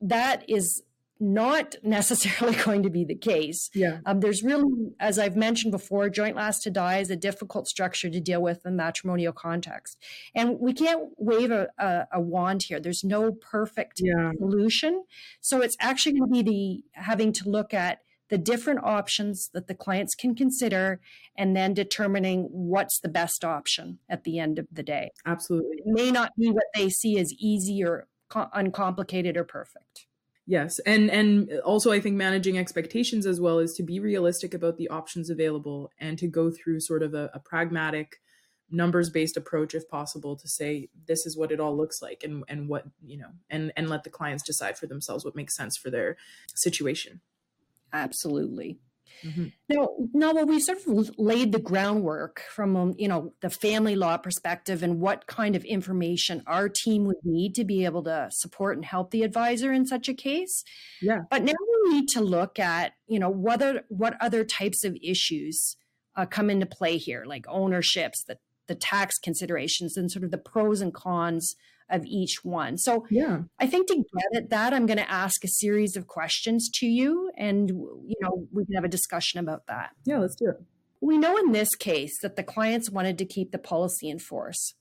that 0.00 0.48
is 0.48 0.82
not 1.20 1.74
necessarily 1.82 2.56
going 2.64 2.82
to 2.82 2.90
be 2.90 3.04
the 3.04 3.14
case. 3.14 3.70
Yeah. 3.74 3.98
Um, 4.06 4.20
there's 4.20 4.42
really, 4.42 4.92
as 5.00 5.18
I've 5.18 5.36
mentioned 5.36 5.72
before, 5.72 6.08
joint 6.08 6.36
last 6.36 6.62
to 6.62 6.70
die 6.70 6.98
is 6.98 7.10
a 7.10 7.16
difficult 7.16 7.66
structure 7.66 8.10
to 8.10 8.20
deal 8.20 8.40
with 8.40 8.64
in 8.64 8.76
matrimonial 8.76 9.32
context. 9.32 9.98
And 10.34 10.58
we 10.60 10.72
can't 10.72 11.10
wave 11.16 11.50
a, 11.50 11.68
a, 11.78 12.06
a 12.14 12.20
wand 12.20 12.64
here. 12.64 12.80
There's 12.80 13.04
no 13.04 13.32
perfect 13.32 14.00
yeah. 14.02 14.32
solution. 14.38 15.04
So 15.40 15.60
it's 15.60 15.76
actually 15.80 16.18
going 16.18 16.32
to 16.32 16.44
be 16.44 16.82
the 16.94 17.00
having 17.00 17.32
to 17.32 17.48
look 17.48 17.74
at 17.74 18.00
the 18.28 18.38
different 18.38 18.80
options 18.82 19.48
that 19.54 19.68
the 19.68 19.74
clients 19.74 20.14
can 20.14 20.34
consider 20.34 21.00
and 21.36 21.56
then 21.56 21.72
determining 21.72 22.42
what's 22.50 23.00
the 23.00 23.08
best 23.08 23.42
option 23.42 23.98
at 24.08 24.24
the 24.24 24.38
end 24.38 24.58
of 24.58 24.66
the 24.70 24.82
day. 24.82 25.10
Absolutely. 25.24 25.78
It 25.78 25.84
may 25.86 26.10
not 26.10 26.32
be 26.36 26.50
what 26.50 26.66
they 26.74 26.90
see 26.90 27.18
as 27.18 27.32
easy 27.38 27.82
or 27.82 28.06
uncomplicated 28.34 29.36
or 29.36 29.44
perfect. 29.44 30.06
Yes 30.46 30.78
and 30.86 31.10
and 31.10 31.52
also 31.62 31.92
i 31.92 32.00
think 32.00 32.16
managing 32.16 32.56
expectations 32.56 33.26
as 33.26 33.38
well 33.38 33.58
is 33.58 33.74
to 33.74 33.82
be 33.82 34.00
realistic 34.00 34.54
about 34.54 34.78
the 34.78 34.88
options 34.88 35.28
available 35.28 35.90
and 35.98 36.18
to 36.18 36.26
go 36.26 36.50
through 36.50 36.80
sort 36.80 37.02
of 37.02 37.12
a, 37.12 37.30
a 37.34 37.38
pragmatic 37.38 38.22
numbers 38.70 39.10
based 39.10 39.36
approach 39.36 39.74
if 39.74 39.88
possible 39.90 40.36
to 40.36 40.48
say 40.48 40.88
this 41.06 41.26
is 41.26 41.36
what 41.36 41.52
it 41.52 41.60
all 41.60 41.76
looks 41.76 42.00
like 42.00 42.22
and 42.24 42.44
and 42.48 42.66
what 42.66 42.84
you 43.04 43.18
know 43.18 43.28
and 43.50 43.72
and 43.76 43.90
let 43.90 44.04
the 44.04 44.10
clients 44.10 44.42
decide 44.42 44.78
for 44.78 44.86
themselves 44.86 45.22
what 45.22 45.36
makes 45.36 45.54
sense 45.54 45.76
for 45.76 45.90
their 45.90 46.16
situation. 46.54 47.20
Absolutely 47.92 48.78
Mm-hmm. 49.24 49.46
Now, 49.68 49.88
now, 50.12 50.32
well, 50.32 50.46
we 50.46 50.60
sort 50.60 50.78
of 50.86 51.10
laid 51.18 51.52
the 51.52 51.58
groundwork 51.58 52.42
from 52.50 52.76
um, 52.76 52.94
you 52.98 53.08
know 53.08 53.32
the 53.40 53.50
family 53.50 53.96
law 53.96 54.16
perspective 54.16 54.82
and 54.82 55.00
what 55.00 55.26
kind 55.26 55.56
of 55.56 55.64
information 55.64 56.42
our 56.46 56.68
team 56.68 57.04
would 57.06 57.16
need 57.24 57.54
to 57.56 57.64
be 57.64 57.84
able 57.84 58.04
to 58.04 58.28
support 58.30 58.76
and 58.76 58.84
help 58.84 59.10
the 59.10 59.22
advisor 59.22 59.72
in 59.72 59.86
such 59.86 60.08
a 60.08 60.14
case. 60.14 60.64
Yeah. 61.02 61.20
But 61.30 61.42
now 61.42 61.54
we 61.84 61.92
need 61.92 62.08
to 62.10 62.20
look 62.20 62.58
at 62.58 62.92
you 63.06 63.18
know 63.18 63.30
whether 63.30 63.84
what 63.88 64.16
other 64.20 64.44
types 64.44 64.84
of 64.84 64.96
issues 65.02 65.76
uh, 66.16 66.26
come 66.26 66.50
into 66.50 66.66
play 66.66 66.96
here, 66.96 67.24
like 67.26 67.46
ownerships, 67.48 68.24
the 68.24 68.38
the 68.66 68.74
tax 68.74 69.18
considerations, 69.18 69.96
and 69.96 70.10
sort 70.10 70.24
of 70.24 70.30
the 70.30 70.38
pros 70.38 70.80
and 70.80 70.92
cons 70.94 71.56
of 71.90 72.04
each 72.04 72.44
one. 72.44 72.78
So 72.78 73.06
yeah, 73.10 73.42
I 73.58 73.66
think 73.66 73.88
to 73.88 73.96
get 73.96 74.42
at 74.42 74.50
that, 74.50 74.74
I'm 74.74 74.86
going 74.86 74.98
to 74.98 75.10
ask 75.10 75.44
a 75.44 75.48
series 75.48 75.96
of 75.96 76.06
questions 76.06 76.70
to 76.74 76.86
you, 76.86 77.30
and 77.36 77.68
you 77.68 78.16
know 78.20 78.46
we 78.52 78.64
can 78.64 78.74
have 78.74 78.84
a 78.84 78.88
discussion 78.88 79.40
about 79.40 79.66
that. 79.66 79.90
Yeah, 80.04 80.18
let's 80.18 80.36
do 80.36 80.50
it. 80.50 80.56
We 81.00 81.16
know 81.16 81.36
in 81.36 81.52
this 81.52 81.74
case 81.74 82.18
that 82.22 82.36
the 82.36 82.42
clients 82.42 82.90
wanted 82.90 83.18
to 83.18 83.24
keep 83.24 83.52
the 83.52 83.58
policy 83.58 84.08
in 84.08 84.18
force. 84.18 84.74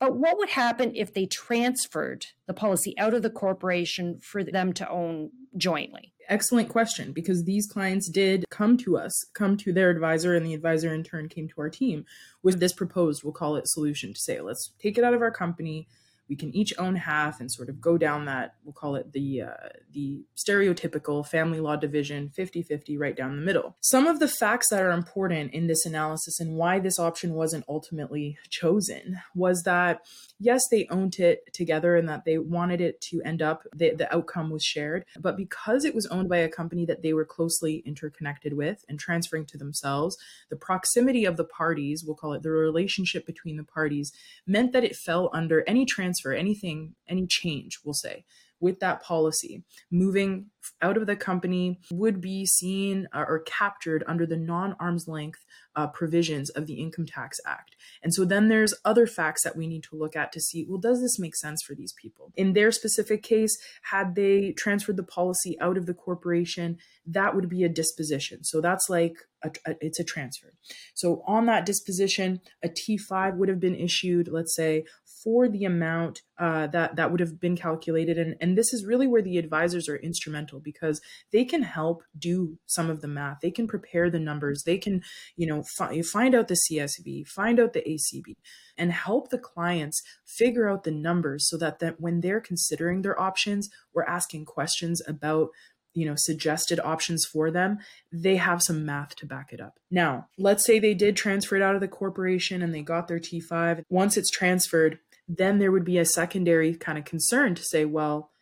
But 0.00 0.16
what 0.16 0.38
would 0.38 0.48
happen 0.48 0.92
if 0.96 1.12
they 1.12 1.26
transferred 1.26 2.24
the 2.46 2.54
policy 2.54 2.98
out 2.98 3.12
of 3.12 3.20
the 3.20 3.28
corporation 3.28 4.18
for 4.22 4.42
them 4.42 4.72
to 4.72 4.88
own 4.88 5.30
jointly? 5.58 6.14
Excellent 6.26 6.70
question 6.70 7.12
because 7.12 7.44
these 7.44 7.66
clients 7.66 8.08
did 8.08 8.46
come 8.50 8.78
to 8.78 8.96
us, 8.96 9.12
come 9.34 9.58
to 9.58 9.74
their 9.74 9.90
advisor, 9.90 10.34
and 10.34 10.46
the 10.46 10.54
advisor 10.54 10.94
in 10.94 11.04
turn 11.04 11.28
came 11.28 11.48
to 11.48 11.60
our 11.60 11.68
team 11.68 12.06
with 12.42 12.60
this 12.60 12.72
proposed, 12.72 13.22
we'll 13.22 13.34
call 13.34 13.56
it 13.56 13.68
solution 13.68 14.14
to 14.14 14.18
say, 14.20 14.40
let's 14.40 14.72
take 14.78 14.96
it 14.96 15.04
out 15.04 15.12
of 15.12 15.20
our 15.20 15.30
company, 15.30 15.86
we 16.30 16.36
can 16.36 16.54
each 16.54 16.72
own 16.78 16.94
half 16.94 17.40
and 17.40 17.50
sort 17.50 17.68
of 17.68 17.80
go 17.80 17.98
down 17.98 18.24
that 18.26 18.54
we'll 18.64 18.72
call 18.72 18.94
it 18.94 19.12
the 19.12 19.42
uh, 19.42 19.68
the 19.92 20.24
stereotypical 20.38 21.26
family 21.26 21.58
law 21.58 21.74
division 21.74 22.30
50-50 22.38 22.96
right 22.98 23.16
down 23.16 23.34
the 23.34 23.42
middle. 23.42 23.76
Some 23.80 24.06
of 24.06 24.20
the 24.20 24.28
facts 24.28 24.68
that 24.70 24.80
are 24.80 24.92
important 24.92 25.52
in 25.52 25.66
this 25.66 25.84
analysis 25.84 26.38
and 26.38 26.54
why 26.54 26.78
this 26.78 27.00
option 27.00 27.34
wasn't 27.34 27.64
ultimately 27.68 28.38
chosen 28.48 29.18
was 29.34 29.62
that 29.64 30.06
yes 30.38 30.62
they 30.70 30.86
owned 30.90 31.18
it 31.18 31.52
together 31.52 31.96
and 31.96 32.08
that 32.08 32.24
they 32.24 32.38
wanted 32.38 32.80
it 32.80 33.00
to 33.00 33.20
end 33.24 33.42
up 33.42 33.64
the, 33.74 33.90
the 33.94 34.12
outcome 34.14 34.50
was 34.50 34.62
shared 34.62 35.04
but 35.18 35.36
because 35.36 35.84
it 35.84 35.94
was 35.94 36.06
owned 36.06 36.28
by 36.28 36.38
a 36.38 36.48
company 36.48 36.86
that 36.86 37.02
they 37.02 37.12
were 37.12 37.24
closely 37.24 37.82
interconnected 37.84 38.52
with 38.54 38.84
and 38.88 39.00
transferring 39.00 39.44
to 39.44 39.58
themselves 39.58 40.16
the 40.48 40.56
proximity 40.56 41.24
of 41.24 41.36
the 41.36 41.44
parties 41.44 42.04
we'll 42.06 42.16
call 42.16 42.32
it 42.32 42.42
the 42.42 42.50
relationship 42.50 43.26
between 43.26 43.56
the 43.56 43.64
parties 43.64 44.12
meant 44.46 44.72
that 44.72 44.84
it 44.84 44.94
fell 44.94 45.28
under 45.32 45.64
any 45.66 45.84
transfer 45.84 46.19
transfer, 46.20 46.38
anything, 46.38 46.94
any 47.08 47.26
change, 47.26 47.80
we'll 47.84 47.94
say, 47.94 48.24
with 48.60 48.80
that 48.80 49.02
policy, 49.02 49.64
moving 49.90 50.46
out 50.82 50.96
of 50.96 51.06
the 51.06 51.16
company 51.16 51.80
would 51.90 52.20
be 52.20 52.46
seen 52.46 53.08
uh, 53.12 53.24
or 53.26 53.40
captured 53.40 54.04
under 54.06 54.26
the 54.26 54.36
non 54.36 54.74
arm's 54.78 55.06
length 55.08 55.44
uh, 55.76 55.86
provisions 55.86 56.50
of 56.50 56.66
the 56.66 56.74
Income 56.74 57.06
Tax 57.06 57.38
Act. 57.46 57.76
And 58.02 58.12
so 58.12 58.24
then 58.24 58.48
there's 58.48 58.74
other 58.84 59.06
facts 59.06 59.44
that 59.44 59.56
we 59.56 59.66
need 59.66 59.84
to 59.84 59.96
look 59.96 60.16
at 60.16 60.32
to 60.32 60.40
see 60.40 60.66
well, 60.68 60.78
does 60.78 61.00
this 61.00 61.18
make 61.18 61.36
sense 61.36 61.62
for 61.62 61.74
these 61.74 61.94
people? 62.00 62.32
In 62.36 62.52
their 62.52 62.72
specific 62.72 63.22
case, 63.22 63.56
had 63.90 64.14
they 64.14 64.52
transferred 64.52 64.96
the 64.96 65.02
policy 65.02 65.56
out 65.60 65.76
of 65.76 65.86
the 65.86 65.94
corporation, 65.94 66.78
that 67.06 67.34
would 67.34 67.48
be 67.48 67.64
a 67.64 67.68
disposition. 67.68 68.44
So 68.44 68.60
that's 68.60 68.88
like 68.88 69.16
a, 69.42 69.50
a, 69.66 69.74
it's 69.80 70.00
a 70.00 70.04
transfer. 70.04 70.54
So 70.94 71.22
on 71.26 71.46
that 71.46 71.66
disposition, 71.66 72.40
a 72.62 72.68
T5 72.68 73.36
would 73.36 73.48
have 73.48 73.60
been 73.60 73.76
issued, 73.76 74.28
let's 74.28 74.54
say, 74.54 74.84
for 75.22 75.48
the 75.48 75.64
amount 75.64 76.22
uh, 76.38 76.66
that 76.68 76.96
that 76.96 77.10
would 77.10 77.20
have 77.20 77.38
been 77.40 77.56
calculated. 77.56 78.18
And, 78.18 78.36
and 78.40 78.56
this 78.56 78.72
is 78.72 78.86
really 78.86 79.06
where 79.06 79.22
the 79.22 79.38
advisors 79.38 79.88
are 79.88 79.96
instrumental 79.96 80.49
because 80.58 81.00
they 81.32 81.44
can 81.44 81.62
help 81.62 82.02
do 82.18 82.58
some 82.66 82.90
of 82.90 83.00
the 83.00 83.08
math. 83.08 83.38
They 83.40 83.50
can 83.50 83.68
prepare 83.68 84.10
the 84.10 84.18
numbers. 84.18 84.64
They 84.64 84.78
can, 84.78 85.02
you 85.36 85.46
know, 85.46 85.62
fi- 85.62 86.02
find 86.02 86.34
out 86.34 86.48
the 86.48 86.58
CSV, 86.68 87.28
find 87.28 87.60
out 87.60 87.74
the 87.74 87.82
ACB, 87.82 88.36
and 88.76 88.90
help 88.90 89.30
the 89.30 89.38
clients 89.38 90.02
figure 90.24 90.68
out 90.68 90.84
the 90.84 90.90
numbers 90.90 91.48
so 91.48 91.56
that, 91.58 91.78
that 91.78 92.00
when 92.00 92.20
they're 92.20 92.40
considering 92.40 93.02
their 93.02 93.20
options, 93.20 93.68
we're 93.94 94.04
asking 94.04 94.46
questions 94.46 95.00
about 95.06 95.50
you 95.92 96.06
know 96.06 96.14
suggested 96.16 96.78
options 96.78 97.26
for 97.26 97.50
them 97.50 97.76
they 98.12 98.36
have 98.36 98.62
some 98.62 98.86
math 98.86 99.16
to 99.16 99.26
back 99.26 99.52
it 99.52 99.60
up 99.60 99.80
now 99.90 100.28
let's 100.38 100.64
say 100.64 100.78
they 100.78 100.94
did 100.94 101.16
transfer 101.16 101.56
it 101.56 101.62
out 101.62 101.74
of 101.74 101.80
the 101.80 101.88
corporation 101.88 102.62
and 102.62 102.72
they 102.72 102.80
got 102.80 103.08
their 103.08 103.18
t5 103.18 103.82
once 103.88 104.16
it's 104.16 104.30
transferred 104.30 105.00
then 105.36 105.58
there 105.58 105.70
would 105.70 105.84
be 105.84 105.98
a 105.98 106.04
secondary 106.04 106.74
kind 106.74 106.98
of 106.98 107.04
concern 107.04 107.54
to 107.54 107.62
say, 107.62 107.84
well, 107.84 108.32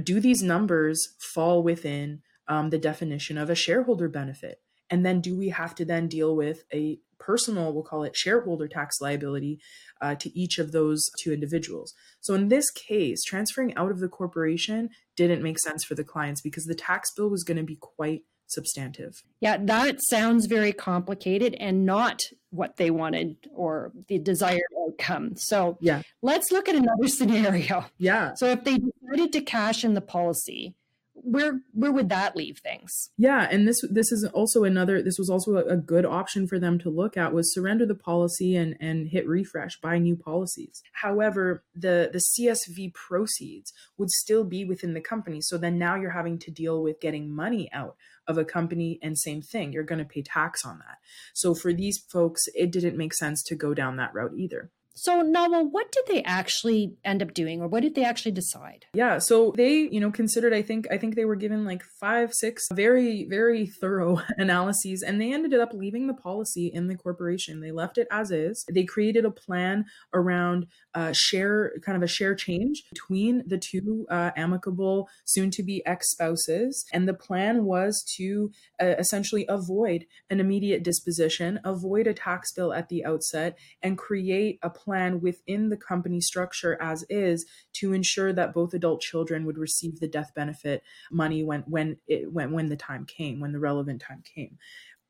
do 0.00 0.20
these 0.20 0.42
numbers 0.42 1.14
fall 1.18 1.62
within 1.62 2.22
um, 2.48 2.70
the 2.70 2.78
definition 2.78 3.38
of 3.38 3.50
a 3.50 3.54
shareholder 3.54 4.08
benefit? 4.08 4.60
And 4.90 5.06
then 5.06 5.20
do 5.20 5.36
we 5.36 5.48
have 5.48 5.74
to 5.76 5.84
then 5.84 6.06
deal 6.06 6.36
with 6.36 6.64
a 6.72 6.98
personal, 7.18 7.72
we'll 7.72 7.82
call 7.82 8.02
it 8.02 8.16
shareholder 8.16 8.68
tax 8.68 9.00
liability 9.00 9.58
uh, 10.00 10.14
to 10.16 10.38
each 10.38 10.58
of 10.58 10.72
those 10.72 11.08
two 11.22 11.32
individuals? 11.32 11.94
So 12.20 12.34
in 12.34 12.48
this 12.48 12.70
case, 12.70 13.22
transferring 13.24 13.74
out 13.74 13.90
of 13.90 14.00
the 14.00 14.08
corporation 14.08 14.90
didn't 15.16 15.42
make 15.42 15.58
sense 15.58 15.84
for 15.84 15.94
the 15.94 16.04
clients 16.04 16.40
because 16.40 16.64
the 16.64 16.74
tax 16.74 17.10
bill 17.14 17.30
was 17.30 17.44
going 17.44 17.56
to 17.56 17.62
be 17.62 17.78
quite 17.80 18.22
substantive. 18.52 19.22
Yeah, 19.40 19.58
that 19.60 20.02
sounds 20.02 20.46
very 20.46 20.72
complicated 20.72 21.54
and 21.58 21.84
not 21.86 22.20
what 22.50 22.76
they 22.76 22.90
wanted 22.90 23.36
or 23.54 23.92
the 24.08 24.18
desired 24.18 24.60
outcome. 24.86 25.36
So, 25.36 25.78
yeah, 25.80 26.02
let's 26.22 26.52
look 26.52 26.68
at 26.68 26.74
another 26.74 27.06
scenario. 27.08 27.84
Yeah. 27.98 28.34
So, 28.34 28.46
if 28.46 28.64
they 28.64 28.78
decided 28.78 29.32
to 29.32 29.40
cash 29.40 29.84
in 29.84 29.94
the 29.94 30.00
policy, 30.00 30.74
where 31.22 31.60
where 31.72 31.92
would 31.92 32.08
that 32.08 32.36
leave 32.36 32.58
things? 32.58 33.10
Yeah 33.16 33.48
and 33.50 33.66
this 33.66 33.82
this 33.90 34.12
is 34.12 34.24
also 34.24 34.64
another 34.64 35.02
this 35.02 35.18
was 35.18 35.30
also 35.30 35.56
a, 35.56 35.76
good 35.76 36.04
option 36.04 36.46
for 36.46 36.58
them 36.58 36.78
to 36.80 36.90
look 36.90 37.16
at 37.16 37.32
was 37.32 37.52
surrender 37.52 37.86
the 37.86 37.94
policy 37.94 38.54
and 38.56 38.76
and 38.80 39.08
hit 39.08 39.26
refresh 39.26 39.80
buy 39.80 39.98
new 39.98 40.16
policies. 40.16 40.82
However 40.92 41.64
the 41.74 42.10
the 42.12 42.18
csv 42.18 42.92
proceeds 42.94 43.72
would 43.98 44.10
still 44.10 44.44
be 44.44 44.64
within 44.64 44.94
the 44.94 45.00
company. 45.00 45.40
So 45.40 45.58
then 45.58 45.78
now 45.78 45.96
you're 45.96 46.10
having 46.10 46.38
to 46.40 46.50
deal 46.50 46.82
with 46.82 47.00
getting 47.00 47.34
money 47.34 47.70
out 47.72 47.96
of 48.26 48.38
a 48.38 48.44
company 48.44 48.98
and 49.02 49.18
same 49.18 49.42
thing 49.42 49.72
you're 49.72 49.82
going 49.82 49.98
to 49.98 50.04
pay 50.04 50.22
tax 50.22 50.64
on 50.64 50.78
that. 50.78 50.98
So 51.34 51.54
for 51.54 51.72
these 51.72 51.98
folks 51.98 52.42
it 52.54 52.70
didn't 52.72 52.96
make 52.96 53.14
sense 53.14 53.42
to 53.44 53.54
go 53.54 53.74
down 53.74 53.96
that 53.96 54.14
route 54.14 54.34
either 54.36 54.70
so, 54.94 55.22
Nawel, 55.22 55.70
what 55.70 55.90
did 55.90 56.04
they 56.06 56.22
actually 56.22 56.96
end 57.04 57.22
up 57.22 57.32
doing, 57.32 57.62
or 57.62 57.68
what 57.68 57.82
did 57.82 57.94
they 57.94 58.04
actually 58.04 58.32
decide? 58.32 58.86
Yeah, 58.92 59.18
so 59.18 59.52
they, 59.56 59.88
you 59.90 60.00
know, 60.00 60.10
considered. 60.10 60.52
I 60.52 60.62
think, 60.62 60.86
I 60.90 60.98
think 60.98 61.14
they 61.14 61.24
were 61.24 61.36
given 61.36 61.64
like 61.64 61.82
five, 61.82 62.34
six 62.34 62.66
very, 62.72 63.26
very 63.28 63.66
thorough 63.66 64.20
analyses, 64.36 65.02
and 65.02 65.20
they 65.20 65.32
ended 65.32 65.54
up 65.54 65.72
leaving 65.72 66.06
the 66.06 66.14
policy 66.14 66.70
in 66.72 66.88
the 66.88 66.96
corporation. 66.96 67.60
They 67.60 67.72
left 67.72 67.96
it 67.96 68.06
as 68.10 68.30
is. 68.30 68.64
They 68.70 68.84
created 68.84 69.24
a 69.24 69.30
plan 69.30 69.86
around 70.12 70.66
uh, 70.94 71.12
share, 71.12 71.72
kind 71.84 71.96
of 71.96 72.02
a 72.02 72.08
share 72.08 72.34
change 72.34 72.84
between 72.92 73.44
the 73.46 73.58
two 73.58 74.06
uh, 74.10 74.32
amicable, 74.36 75.08
soon-to-be 75.24 75.84
ex-spouses, 75.86 76.84
and 76.92 77.08
the 77.08 77.14
plan 77.14 77.64
was 77.64 78.04
to 78.16 78.50
uh, 78.80 78.94
essentially 78.98 79.46
avoid 79.48 80.04
an 80.28 80.38
immediate 80.38 80.82
disposition, 80.82 81.60
avoid 81.64 82.06
a 82.06 82.14
tax 82.14 82.52
bill 82.52 82.74
at 82.74 82.88
the 82.88 83.04
outset, 83.04 83.56
and 83.82 83.96
create 83.96 84.58
a 84.62 84.70
plan 84.82 85.20
within 85.20 85.68
the 85.68 85.76
company 85.76 86.20
structure 86.20 86.80
as 86.80 87.04
is 87.08 87.46
to 87.74 87.92
ensure 87.92 88.32
that 88.32 88.54
both 88.54 88.74
adult 88.74 89.00
children 89.00 89.44
would 89.46 89.58
receive 89.58 90.00
the 90.00 90.08
death 90.08 90.32
benefit 90.34 90.82
money 91.10 91.42
when 91.42 91.60
when 91.62 91.96
it 92.06 92.32
when 92.32 92.52
when 92.52 92.68
the 92.68 92.76
time 92.76 93.04
came, 93.04 93.40
when 93.40 93.52
the 93.52 93.60
relevant 93.60 94.00
time 94.00 94.22
came. 94.22 94.58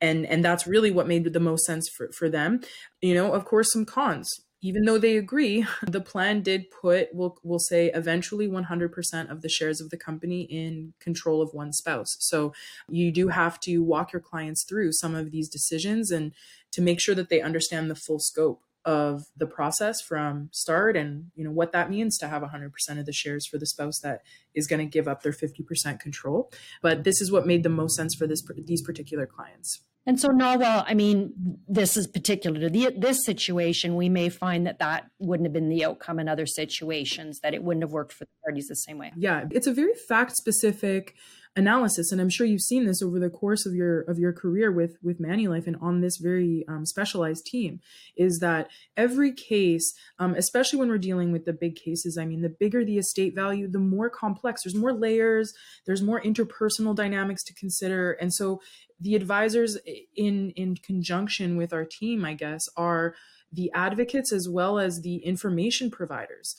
And 0.01 0.27
and 0.27 0.45
that's 0.45 0.67
really 0.67 0.91
what 0.91 1.09
made 1.09 1.33
the 1.33 1.41
most 1.41 1.65
sense 1.65 1.89
for, 1.89 2.11
for 2.13 2.29
them. 2.29 2.61
You 3.01 3.15
know, 3.15 3.33
of 3.33 3.45
course, 3.45 3.73
some 3.73 3.85
cons 3.85 4.29
even 4.63 4.85
though 4.85 4.97
they 4.97 5.17
agree, 5.17 5.67
the 5.83 6.01
plan 6.01 6.41
did 6.41 6.71
put, 6.71 7.09
we'll, 7.13 7.37
we'll 7.43 7.59
say, 7.59 7.91
eventually 7.93 8.49
100% 8.49 9.31
of 9.31 9.43
the 9.43 9.49
shares 9.49 9.81
of 9.81 9.91
the 9.91 9.97
company 9.97 10.43
in 10.43 10.95
control 11.01 11.43
of 11.43 11.53
one 11.53 11.73
spouse. 11.73 12.17
So 12.21 12.55
you 12.89 13.11
do 13.11 13.29
have 13.29 13.61
to 13.61 13.79
walk 13.83 14.13
your 14.13 14.23
clients 14.23 14.65
through 14.65 14.93
some 14.93 15.15
of 15.15 15.33
these 15.33 15.49
decisions 15.49 16.11
and 16.11 16.33
to 16.71 16.81
make 16.81 17.01
sure 17.01 17.15
that 17.17 17.29
they 17.29 17.43
understand 17.43 17.91
the 17.91 17.97
full 17.97 18.21
scope 18.21 18.63
of 18.85 19.23
the 19.37 19.47
process 19.47 20.01
from 20.01 20.49
start 20.53 20.97
and 20.97 21.27
you 21.35 21.45
know 21.45 21.51
what 21.51 21.73
that 21.73 21.91
means 21.91 22.19
to 22.19 22.29
have 22.29 22.43
100% 22.43 22.71
of 22.99 23.07
the 23.07 23.13
shares 23.13 23.47
for 23.47 23.59
the 23.59 23.67
spouse 23.67 24.01
that 24.01 24.23
is 24.55 24.67
going 24.67 24.81
to 24.81 24.87
give 24.87 25.07
up 25.07 25.23
their 25.23 25.33
50% 25.33 26.01
control 26.01 26.51
but 26.83 27.05
this 27.05 27.21
is 27.21 27.31
what 27.31 27.47
made 27.47 27.63
the 27.63 27.69
most 27.69 27.97
sense 27.97 28.15
for 28.15 28.27
this 28.27 28.43
these 28.67 28.83
particular 28.83 29.27
clients 29.27 29.83
and 30.05 30.19
so 30.19 30.29
Nawel, 30.29 30.85
I 30.87 30.95
mean, 30.95 31.33
this 31.69 31.97
is 31.97 32.09
particular 32.09 32.59
to 32.61 32.69
the, 32.69 32.93
this 32.97 33.25
situation. 33.25 33.95
We 33.95 34.09
may 34.09 34.31
find 34.31 34.67
that 34.67 34.81
that 34.81 35.05
wouldn't 35.21 35.47
have 35.47 35.53
been 35.53 35.69
the 35.69 35.85
outcome 35.85 36.19
in 36.19 36.29
other 36.29 36.47
situations, 36.47 37.39
that 37.41 37.55
it 37.55 37.63
wouldn't 37.63 37.85
have 37.85 37.93
worked 37.93 38.13
for 38.13 38.25
the 38.25 38.31
parties 38.45 38.67
the 38.67 38.75
same 38.75 38.99
way. 38.99 39.13
Yeah, 39.17 39.45
it's 39.53 39.69
a 39.69 39.73
very 39.73 39.95
fact 39.95 40.35
specific 40.37 41.15
analysis 41.55 42.11
and 42.11 42.21
i'm 42.21 42.31
sure 42.31 42.47
you've 42.47 42.63
seen 42.63 42.87
this 42.87 43.03
over 43.03 43.19
the 43.19 43.29
course 43.29 43.67
of 43.67 43.75
your 43.75 44.01
of 44.03 44.19
your 44.19 44.33
career 44.33 44.73
with 44.73 44.97
with 45.03 45.21
manulife 45.21 45.67
and 45.67 45.77
on 45.83 46.01
this 46.01 46.17
very 46.17 46.65
um, 46.67 46.87
specialized 46.87 47.45
team 47.45 47.79
is 48.17 48.39
that 48.39 48.69
every 48.97 49.33
case 49.33 49.93
um, 50.19 50.35
especially 50.35 50.79
when 50.79 50.89
we're 50.89 50.97
dealing 50.97 51.31
with 51.31 51.45
the 51.45 51.53
big 51.53 51.77
cases 51.77 52.17
i 52.17 52.25
mean 52.25 52.41
the 52.41 52.49
bigger 52.49 52.85
the 52.85 52.97
estate 52.97 53.35
value 53.35 53.69
the 53.69 53.79
more 53.79 54.09
complex 54.09 54.63
there's 54.63 54.75
more 54.75 54.95
layers 54.95 55.53
there's 55.87 56.03
more 56.03 56.23
interpersonal 56.23 56.95
dynamics 56.95 57.45
to 57.45 57.53
consider 57.55 58.13
and 58.13 58.33
so 58.33 58.61
the 58.99 59.15
advisors 59.15 59.77
in 60.17 60.51
in 60.57 60.75
conjunction 60.77 61.57
with 61.59 61.73
our 61.75 61.85
team 61.85 62.25
i 62.25 62.33
guess 62.33 62.67
are 62.79 63.15
the 63.53 63.71
advocates 63.75 64.33
as 64.33 64.49
well 64.49 64.79
as 64.79 65.03
the 65.03 65.17
information 65.17 65.91
providers. 65.91 66.57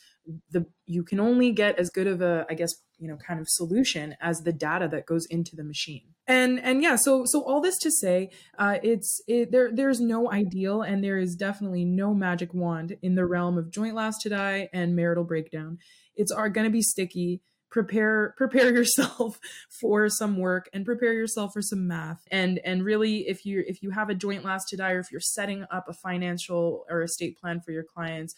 The 0.51 0.65
you 0.85 1.03
can 1.03 1.19
only 1.19 1.51
get 1.51 1.77
as 1.77 1.89
good 1.89 2.07
of 2.07 2.21
a 2.21 2.45
i 2.50 2.53
guess 2.53 2.75
you 2.97 3.07
know 3.07 3.17
kind 3.17 3.39
of 3.39 3.47
solution 3.50 4.15
as 4.21 4.39
the 4.41 4.53
data 4.53 4.88
that 4.89 5.05
goes 5.05 5.25
into 5.27 5.55
the 5.55 5.63
machine. 5.63 6.13
And 6.27 6.59
and 6.59 6.81
yeah 6.81 6.95
so 6.95 7.23
so 7.25 7.43
all 7.43 7.62
this 7.62 7.77
to 7.79 7.91
say 7.91 8.29
uh 8.57 8.77
it's 8.81 9.21
it, 9.27 9.51
there 9.51 9.71
there's 9.73 10.00
no 10.00 10.31
ideal 10.31 10.81
and 10.81 11.03
there 11.03 11.17
is 11.17 11.35
definitely 11.35 11.85
no 11.85 12.13
magic 12.13 12.53
wand 12.53 12.97
in 13.01 13.15
the 13.15 13.25
realm 13.25 13.57
of 13.57 13.71
joint 13.71 13.95
last 13.95 14.21
to 14.21 14.29
die 14.29 14.69
and 14.73 14.95
marital 14.95 15.23
breakdown. 15.23 15.79
It's 16.15 16.31
are 16.31 16.50
going 16.50 16.65
to 16.65 16.71
be 16.71 16.81
sticky 16.81 17.41
prepare 17.73 18.33
prepare 18.37 18.71
yourself 18.71 19.39
for 19.67 20.07
some 20.07 20.37
work 20.37 20.69
and 20.71 20.85
prepare 20.85 21.11
yourself 21.11 21.51
for 21.51 21.61
some 21.61 21.87
math. 21.87 22.23
And 22.31 22.59
and 22.63 22.85
really 22.85 23.27
if 23.27 23.45
you 23.45 23.63
if 23.67 23.81
you 23.83 23.89
have 23.89 24.09
a 24.09 24.15
joint 24.15 24.45
last 24.45 24.69
to 24.69 24.77
die 24.77 24.91
or 24.91 24.99
if 24.99 25.11
you're 25.11 25.19
setting 25.19 25.65
up 25.71 25.89
a 25.89 25.93
financial 25.93 26.85
or 26.89 27.01
estate 27.01 27.37
plan 27.37 27.59
for 27.59 27.71
your 27.71 27.83
clients 27.83 28.35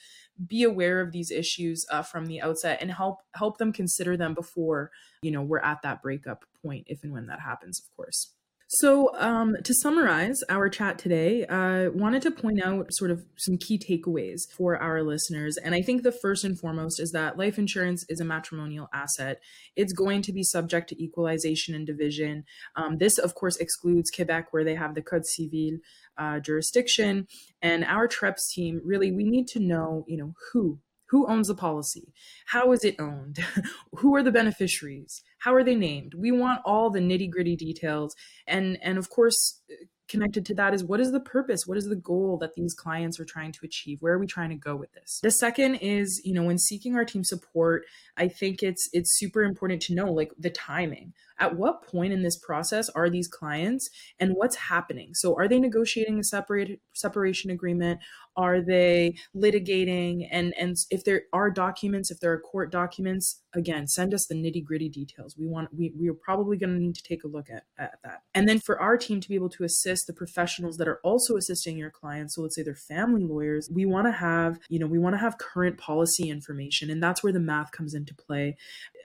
be 0.48 0.64
aware 0.64 1.00
of 1.02 1.12
these 1.12 1.32
issues 1.32 1.86
uh, 1.92 2.02
from 2.02 2.26
the 2.26 2.42
outset 2.42 2.80
and 2.82 2.92
help 2.92 3.20
help 3.36 3.58
them 3.58 3.72
consider 3.72 4.18
them 4.18 4.34
before 4.34 4.92
you 5.22 5.32
know 5.32 5.42
we're 5.42 5.60
at 5.60 5.82
that 5.82 6.02
breakup 6.02 6.44
point 6.62 6.86
if 6.88 7.04
and 7.04 7.14
when 7.14 7.28
that 7.28 7.40
happens 7.40 7.80
of 7.80 7.96
course 7.96 8.35
so, 8.80 9.16
um, 9.16 9.56
to 9.64 9.74
summarize 9.74 10.42
our 10.50 10.68
chat 10.70 11.00
today, 11.00 11.46
I 11.48 11.86
uh, 11.86 11.92
wanted 11.92 12.22
to 12.24 12.32
point 12.32 12.62
out 12.62 12.88
sort 12.92 13.10
of 13.10 13.24
some 13.38 13.58
key 13.58 13.78
takeaways 13.78 14.42
for 14.52 14.78
our 14.78 15.02
listeners. 15.02 15.58
And 15.58 15.74
I 15.74 15.82
think 15.82 16.04
the 16.04 16.12
first 16.12 16.44
and 16.44 16.60
foremost 16.60 17.00
is 17.00 17.12
that 17.12 17.38
life 17.38 17.58
insurance 17.58 18.06
is 18.10 18.20
a 18.20 18.26
matrimonial 18.26 18.90
asset. 18.94 19.40
It's 19.76 19.94
going 19.94 20.22
to 20.24 20.34
be 20.34 20.44
subject 20.44 20.90
to 20.90 21.04
equalization 21.04 21.74
and 21.74 21.88
division. 21.88 22.44
Um, 22.76 22.98
this, 22.98 23.18
of 23.18 23.34
course, 23.36 23.56
excludes 23.58 24.12
Quebec, 24.12 24.48
where 24.52 24.64
they 24.64 24.76
have 24.76 24.94
the 24.94 25.02
Code 25.02 25.26
Civil 25.26 25.78
uh, 26.18 26.40
jurisdiction. 26.40 27.28
And 27.62 27.86
our 27.86 28.08
TREPS 28.08 28.52
team, 28.54 28.82
really, 28.84 29.12
we 29.12 29.24
need 29.24 29.48
to 29.50 29.60
know, 29.60 30.04
you 30.08 30.18
know, 30.18 30.34
who 30.52 30.80
who 31.08 31.28
owns 31.28 31.48
the 31.48 31.56
policy? 31.56 32.14
How 32.48 32.72
is 32.72 32.84
it 32.84 32.96
owned? 33.00 33.40
Who 33.98 34.16
are 34.16 34.24
the 34.24 34.32
beneficiaries? 34.32 35.22
How 35.40 35.54
are 35.54 35.64
they 35.64 35.76
named? 35.76 36.14
We 36.16 36.32
want 36.32 36.62
all 36.66 36.90
the 36.90 37.00
nitty 37.00 37.30
gritty 37.30 37.56
details. 37.56 38.16
And, 38.48 38.80
and 38.82 38.98
of 38.98 39.10
course, 39.10 39.62
connected 40.08 40.46
to 40.46 40.56
that 40.56 40.74
is 40.74 40.84
what 40.84 41.00
is 41.00 41.12
the 41.12 41.20
purpose 41.20 41.66
what 41.66 41.78
is 41.78 41.86
the 41.86 41.96
goal 41.96 42.38
that 42.38 42.54
these 42.54 42.74
clients 42.74 43.20
are 43.20 43.26
trying 43.26 43.52
to 43.52 43.62
achieve 43.64 43.98
where 44.02 44.14
are 44.14 44.20
we 44.20 44.28
trying 44.28 44.50
to 44.50 44.56
go 44.56 44.76
with 44.76 44.92
this 44.94 45.20
the 45.24 45.32
second 45.32 45.76
is 45.76 46.22
you 46.24 46.34
know 46.34 46.44
when 46.44 46.60
seeking 46.60 46.96
our 46.96 47.04
team 47.04 47.24
support 47.24 47.84
i 48.18 48.28
think 48.28 48.62
it's 48.62 48.88
it's 48.94 49.18
super 49.18 49.44
important 49.44 49.82
to 49.82 49.96
know 49.96 50.12
like 50.12 50.32
the 50.38 50.50
timing 50.50 51.12
at 51.40 51.56
what 51.56 51.84
point 51.84 52.14
in 52.14 52.22
this 52.22 52.38
process 52.38 52.90
are 52.90 53.10
these 53.10 53.28
clients 53.28 53.90
and 54.20 54.34
what's 54.34 54.56
happening? 54.56 55.14
So 55.14 55.36
are 55.38 55.48
they 55.48 55.60
negotiating 55.60 56.20
a 56.20 56.24
separate 56.24 56.80
separation 56.94 57.52
agreement? 57.52 58.00
Are 58.38 58.62
they 58.62 59.16
litigating? 59.36 60.28
And 60.32 60.54
and 60.60 60.76
if 60.90 61.04
there 61.04 61.24
are 61.34 61.50
documents 61.50 62.12
if 62.12 62.20
there 62.20 62.32
are 62.32 62.40
court 62.40 62.72
documents 62.72 63.42
again 63.54 63.88
send 63.88 64.14
us 64.14 64.26
the 64.26 64.36
nitty 64.36 64.64
gritty 64.64 64.90
details. 64.90 65.36
We 65.38 65.48
want 65.48 65.70
we, 65.74 65.94
we 65.98 66.10
are 66.10 66.14
probably 66.14 66.58
going 66.58 66.74
to 66.74 66.80
need 66.80 66.96
to 66.96 67.04
take 67.04 67.24
a 67.24 67.28
look 67.28 67.50
at, 67.50 67.64
at 67.78 68.00
that. 68.04 68.24
And 68.34 68.48
then 68.48 68.60
for 68.60 68.80
our 68.80 68.98
team 68.98 69.22
to 69.22 69.30
be 69.30 69.36
able 69.36 69.50
to 69.50 69.64
assist 69.64 70.08
the 70.08 70.14
professionals 70.14 70.78
that 70.78 70.88
are 70.88 71.00
also 71.04 71.38
assisting 71.38 71.78
your 71.78 71.92
clients 71.92 72.36
so 72.36 72.42
let's 72.42 72.56
say 72.56 72.64
they're 72.64 72.76
family 72.76 73.24
lawyers 73.24 73.70
we 73.72 73.86
want 73.86 74.08
to 74.08 74.12
have 74.12 74.60
you 74.70 74.80
know 74.80 74.88
we 74.88 75.00
want 75.00 75.14
to 75.14 75.20
have 75.20 75.38
current 75.38 75.78
policy 75.78 76.30
information 76.30 76.90
and 76.90 77.02
that's 77.02 77.24
where 77.24 77.34
the 77.34 77.40
math 77.40 77.72
comes 77.72 77.94
into 77.94 78.14
play. 78.14 78.58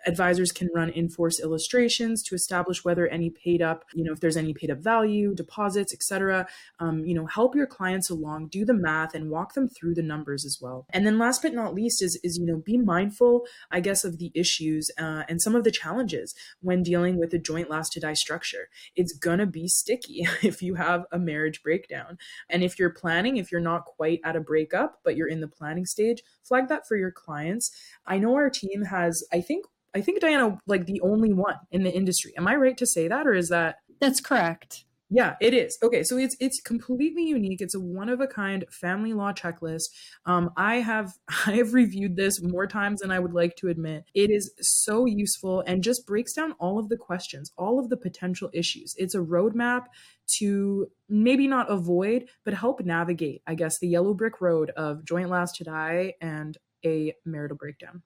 Advisors 0.06 0.52
can 0.52 0.68
run 0.74 0.88
in-force 0.88 1.40
illustrations 1.40 2.19
to 2.24 2.34
establish 2.34 2.84
whether 2.84 3.06
any 3.08 3.30
paid 3.30 3.62
up, 3.62 3.84
you 3.94 4.04
know, 4.04 4.12
if 4.12 4.20
there's 4.20 4.36
any 4.36 4.54
paid 4.54 4.70
up 4.70 4.78
value, 4.78 5.34
deposits, 5.34 5.92
etc. 5.92 6.46
Um, 6.78 7.04
you 7.04 7.14
know, 7.14 7.26
help 7.26 7.54
your 7.54 7.66
clients 7.66 8.10
along, 8.10 8.48
do 8.48 8.64
the 8.64 8.74
math, 8.74 9.14
and 9.14 9.30
walk 9.30 9.54
them 9.54 9.68
through 9.68 9.94
the 9.94 10.02
numbers 10.02 10.44
as 10.44 10.58
well. 10.60 10.86
And 10.90 11.06
then 11.06 11.18
last 11.18 11.42
but 11.42 11.54
not 11.54 11.74
least 11.74 12.02
is 12.02 12.18
is 12.22 12.38
you 12.38 12.46
know 12.46 12.62
be 12.64 12.78
mindful, 12.78 13.46
I 13.70 13.80
guess, 13.80 14.04
of 14.04 14.18
the 14.18 14.32
issues 14.34 14.90
uh, 14.98 15.24
and 15.28 15.40
some 15.40 15.54
of 15.54 15.64
the 15.64 15.70
challenges 15.70 16.34
when 16.60 16.82
dealing 16.82 17.18
with 17.18 17.32
a 17.34 17.38
joint 17.38 17.70
last 17.70 17.92
to 17.92 18.00
die 18.00 18.14
structure. 18.14 18.68
It's 18.96 19.12
gonna 19.12 19.46
be 19.46 19.68
sticky 19.68 20.26
if 20.42 20.62
you 20.62 20.74
have 20.74 21.04
a 21.12 21.18
marriage 21.18 21.62
breakdown, 21.62 22.18
and 22.48 22.62
if 22.62 22.78
you're 22.78 22.90
planning, 22.90 23.36
if 23.36 23.50
you're 23.50 23.60
not 23.60 23.84
quite 23.84 24.20
at 24.24 24.36
a 24.36 24.40
breakup, 24.40 25.00
but 25.04 25.16
you're 25.16 25.28
in 25.28 25.40
the 25.40 25.48
planning 25.48 25.86
stage, 25.86 26.22
flag 26.42 26.68
that 26.68 26.86
for 26.86 26.96
your 26.96 27.10
clients. 27.10 27.70
I 28.06 28.18
know 28.18 28.34
our 28.34 28.50
team 28.50 28.84
has, 28.84 29.24
I 29.32 29.40
think 29.40 29.66
I 29.94 30.00
think 30.00 30.20
Dianna 30.20 30.58
like 30.66 30.86
the 30.86 31.00
only 31.02 31.32
one 31.32 31.56
in 31.70 31.82
the 31.82 31.92
industry. 31.92 32.32
Am 32.36 32.46
I 32.46 32.56
right 32.56 32.76
to 32.76 32.86
say 32.86 33.08
that 33.08 33.26
or 33.26 33.34
is 33.34 33.48
that 33.48 33.76
That's 34.00 34.20
correct. 34.20 34.84
Yeah, 35.12 35.34
it 35.40 35.54
is. 35.54 35.76
Okay, 35.82 36.04
so 36.04 36.16
it's 36.16 36.36
it's 36.38 36.60
completely 36.60 37.24
unique. 37.24 37.60
It's 37.60 37.74
a 37.74 37.80
one 37.80 38.08
of 38.08 38.20
a 38.20 38.28
kind 38.28 38.64
family 38.70 39.12
law 39.12 39.32
checklist. 39.32 39.88
Um, 40.24 40.50
I 40.56 40.76
have 40.76 41.12
I 41.46 41.52
have 41.56 41.74
reviewed 41.74 42.14
this 42.14 42.40
more 42.40 42.68
times 42.68 43.00
than 43.00 43.10
I 43.10 43.18
would 43.18 43.34
like 43.34 43.56
to 43.56 43.68
admit. 43.68 44.04
It 44.14 44.30
is 44.30 44.52
so 44.60 45.06
useful 45.06 45.64
and 45.66 45.82
just 45.82 46.06
breaks 46.06 46.32
down 46.32 46.52
all 46.60 46.78
of 46.78 46.88
the 46.88 46.96
questions, 46.96 47.50
all 47.58 47.80
of 47.80 47.88
the 47.90 47.96
potential 47.96 48.50
issues. 48.52 48.94
It's 48.96 49.16
a 49.16 49.18
roadmap 49.18 49.86
to 50.38 50.86
maybe 51.08 51.48
not 51.48 51.68
avoid, 51.68 52.28
but 52.44 52.54
help 52.54 52.80
navigate, 52.80 53.42
I 53.48 53.56
guess, 53.56 53.80
the 53.80 53.88
yellow 53.88 54.14
brick 54.14 54.40
road 54.40 54.70
of 54.76 55.04
joint 55.04 55.28
last 55.28 55.56
to 55.56 55.64
die 55.64 56.14
and 56.20 56.56
a 56.86 57.14
marital 57.24 57.56
breakdown. 57.56 58.02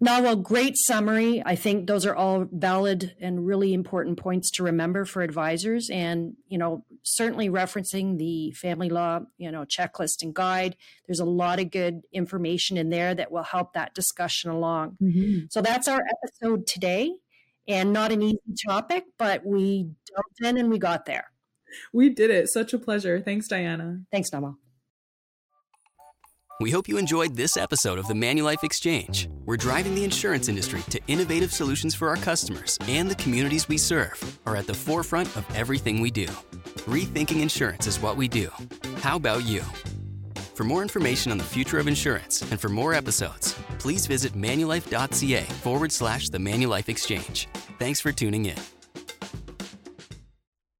Nawel, 0.00 0.36
great 0.36 0.76
summary. 0.76 1.42
I 1.44 1.56
think 1.56 1.88
those 1.88 2.06
are 2.06 2.14
all 2.14 2.46
valid 2.52 3.16
and 3.20 3.44
really 3.44 3.74
important 3.74 4.16
points 4.16 4.48
to 4.52 4.62
remember 4.62 5.04
for 5.04 5.22
advisors. 5.22 5.90
And, 5.90 6.34
you 6.46 6.56
know, 6.56 6.84
certainly 7.02 7.48
referencing 7.48 8.16
the 8.16 8.52
family 8.52 8.90
law, 8.90 9.20
you 9.38 9.50
know, 9.50 9.64
checklist 9.64 10.22
and 10.22 10.32
guide. 10.32 10.76
There's 11.06 11.18
a 11.18 11.24
lot 11.24 11.58
of 11.58 11.72
good 11.72 12.02
information 12.12 12.76
in 12.76 12.90
there 12.90 13.12
that 13.12 13.32
will 13.32 13.42
help 13.42 13.72
that 13.72 13.94
discussion 13.94 14.52
along. 14.52 14.98
Mm-hmm. 15.02 15.46
So 15.50 15.62
that's 15.62 15.88
our 15.88 16.00
episode 16.22 16.68
today. 16.68 17.12
And 17.66 17.92
not 17.92 18.12
an 18.12 18.22
easy 18.22 18.38
topic, 18.66 19.04
but 19.18 19.44
we 19.44 19.90
jumped 20.08 20.40
in 20.42 20.58
and 20.58 20.70
we 20.70 20.78
got 20.78 21.06
there. 21.06 21.32
We 21.92 22.08
did 22.08 22.30
it. 22.30 22.48
Such 22.50 22.72
a 22.72 22.78
pleasure. 22.78 23.20
Thanks, 23.20 23.48
Dianna. 23.48 24.04
Thanks, 24.12 24.30
Nawel. 24.30 24.56
We 26.60 26.72
hope 26.72 26.88
you 26.88 26.98
enjoyed 26.98 27.36
this 27.36 27.56
episode 27.56 28.00
of 28.00 28.08
the 28.08 28.14
Manulife 28.14 28.64
Exchange. 28.64 29.28
We're 29.44 29.56
driving 29.56 29.94
the 29.94 30.02
insurance 30.02 30.48
industry 30.48 30.82
to 30.90 31.00
innovative 31.06 31.52
solutions 31.52 31.94
for 31.94 32.08
our 32.08 32.16
customers, 32.16 32.76
and 32.88 33.08
the 33.08 33.14
communities 33.14 33.68
we 33.68 33.78
serve 33.78 34.40
are 34.44 34.56
at 34.56 34.66
the 34.66 34.74
forefront 34.74 35.28
of 35.36 35.46
everything 35.54 36.00
we 36.00 36.10
do. 36.10 36.26
Rethinking 36.88 37.40
insurance 37.40 37.86
is 37.86 38.02
what 38.02 38.16
we 38.16 38.26
do. 38.26 38.50
How 38.96 39.14
about 39.14 39.44
you? 39.44 39.62
For 40.56 40.64
more 40.64 40.82
information 40.82 41.30
on 41.30 41.38
the 41.38 41.44
future 41.44 41.78
of 41.78 41.86
insurance 41.86 42.42
and 42.50 42.60
for 42.60 42.68
more 42.68 42.92
episodes, 42.92 43.54
please 43.78 44.08
visit 44.08 44.32
manulife.ca 44.32 45.44
forward 45.62 45.92
slash 45.92 46.28
the 46.28 46.38
Manulife 46.38 46.88
Exchange. 46.88 47.46
Thanks 47.78 48.00
for 48.00 48.10
tuning 48.10 48.46
in. 48.46 48.56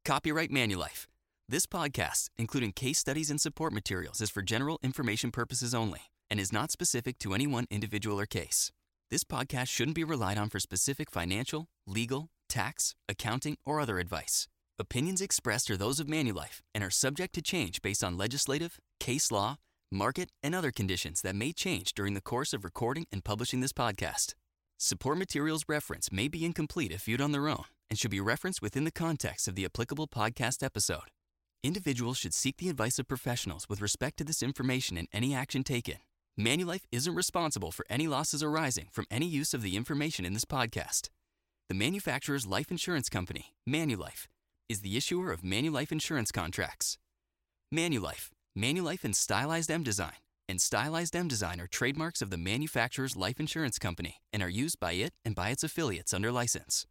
Copyright 0.04 0.50
Manulife. 0.50 1.07
This 1.50 1.64
podcast, 1.64 2.28
including 2.36 2.72
case 2.72 2.98
studies 2.98 3.30
and 3.30 3.40
support 3.40 3.72
materials, 3.72 4.20
is 4.20 4.28
for 4.28 4.42
general 4.42 4.78
information 4.82 5.30
purposes 5.30 5.74
only 5.74 6.00
and 6.28 6.38
is 6.38 6.52
not 6.52 6.70
specific 6.70 7.18
to 7.20 7.32
any 7.32 7.46
one 7.46 7.64
individual 7.70 8.20
or 8.20 8.26
case. 8.26 8.70
This 9.10 9.24
podcast 9.24 9.68
shouldn't 9.68 9.94
be 9.94 10.04
relied 10.04 10.36
on 10.36 10.50
for 10.50 10.60
specific 10.60 11.10
financial, 11.10 11.68
legal, 11.86 12.28
tax, 12.50 12.94
accounting, 13.08 13.56
or 13.64 13.80
other 13.80 13.98
advice. 13.98 14.46
Opinions 14.78 15.22
expressed 15.22 15.70
are 15.70 15.78
those 15.78 15.98
of 15.98 16.06
Manulife 16.06 16.60
and 16.74 16.84
are 16.84 16.90
subject 16.90 17.34
to 17.36 17.40
change 17.40 17.80
based 17.80 18.04
on 18.04 18.18
legislative, 18.18 18.78
case 19.00 19.32
law, 19.32 19.56
market, 19.90 20.28
and 20.42 20.54
other 20.54 20.70
conditions 20.70 21.22
that 21.22 21.34
may 21.34 21.54
change 21.54 21.94
during 21.94 22.12
the 22.12 22.20
course 22.20 22.52
of 22.52 22.62
recording 22.62 23.06
and 23.10 23.24
publishing 23.24 23.60
this 23.60 23.72
podcast. 23.72 24.34
Support 24.76 25.16
materials 25.16 25.64
reference 25.66 26.12
may 26.12 26.28
be 26.28 26.44
incomplete 26.44 26.92
if 26.92 27.04
viewed 27.04 27.22
on 27.22 27.32
their 27.32 27.48
own 27.48 27.64
and 27.88 27.98
should 27.98 28.10
be 28.10 28.20
referenced 28.20 28.60
within 28.60 28.84
the 28.84 28.90
context 28.90 29.48
of 29.48 29.54
the 29.54 29.64
applicable 29.64 30.08
podcast 30.08 30.62
episode. 30.62 31.08
Individuals 31.64 32.16
should 32.16 32.34
seek 32.34 32.58
the 32.58 32.68
advice 32.68 33.00
of 33.00 33.08
professionals 33.08 33.68
with 33.68 33.80
respect 33.80 34.16
to 34.16 34.24
this 34.24 34.44
information 34.44 34.96
and 34.96 35.08
any 35.12 35.34
action 35.34 35.64
taken. 35.64 35.96
Manulife 36.38 36.84
isn't 36.92 37.16
responsible 37.16 37.72
for 37.72 37.84
any 37.90 38.06
losses 38.06 38.44
arising 38.44 38.86
from 38.92 39.06
any 39.10 39.26
use 39.26 39.52
of 39.52 39.62
the 39.62 39.76
information 39.76 40.24
in 40.24 40.34
this 40.34 40.44
podcast. 40.44 41.08
The 41.68 41.74
manufacturer's 41.74 42.46
life 42.46 42.70
insurance 42.70 43.08
company, 43.08 43.54
Manulife, 43.68 44.28
is 44.68 44.82
the 44.82 44.96
issuer 44.96 45.32
of 45.32 45.42
Manulife 45.42 45.90
insurance 45.90 46.30
contracts. 46.30 46.96
Manulife, 47.74 48.30
Manulife 48.56 49.02
and 49.02 49.16
Stylized 49.16 49.70
M 49.70 49.82
Design, 49.82 50.20
and 50.48 50.60
Stylized 50.60 51.16
M 51.16 51.26
Design 51.26 51.60
are 51.60 51.66
trademarks 51.66 52.22
of 52.22 52.30
the 52.30 52.38
manufacturer's 52.38 53.16
life 53.16 53.40
insurance 53.40 53.80
company 53.80 54.18
and 54.32 54.44
are 54.44 54.48
used 54.48 54.78
by 54.78 54.92
it 54.92 55.12
and 55.24 55.34
by 55.34 55.48
its 55.48 55.64
affiliates 55.64 56.14
under 56.14 56.30
license. 56.30 56.86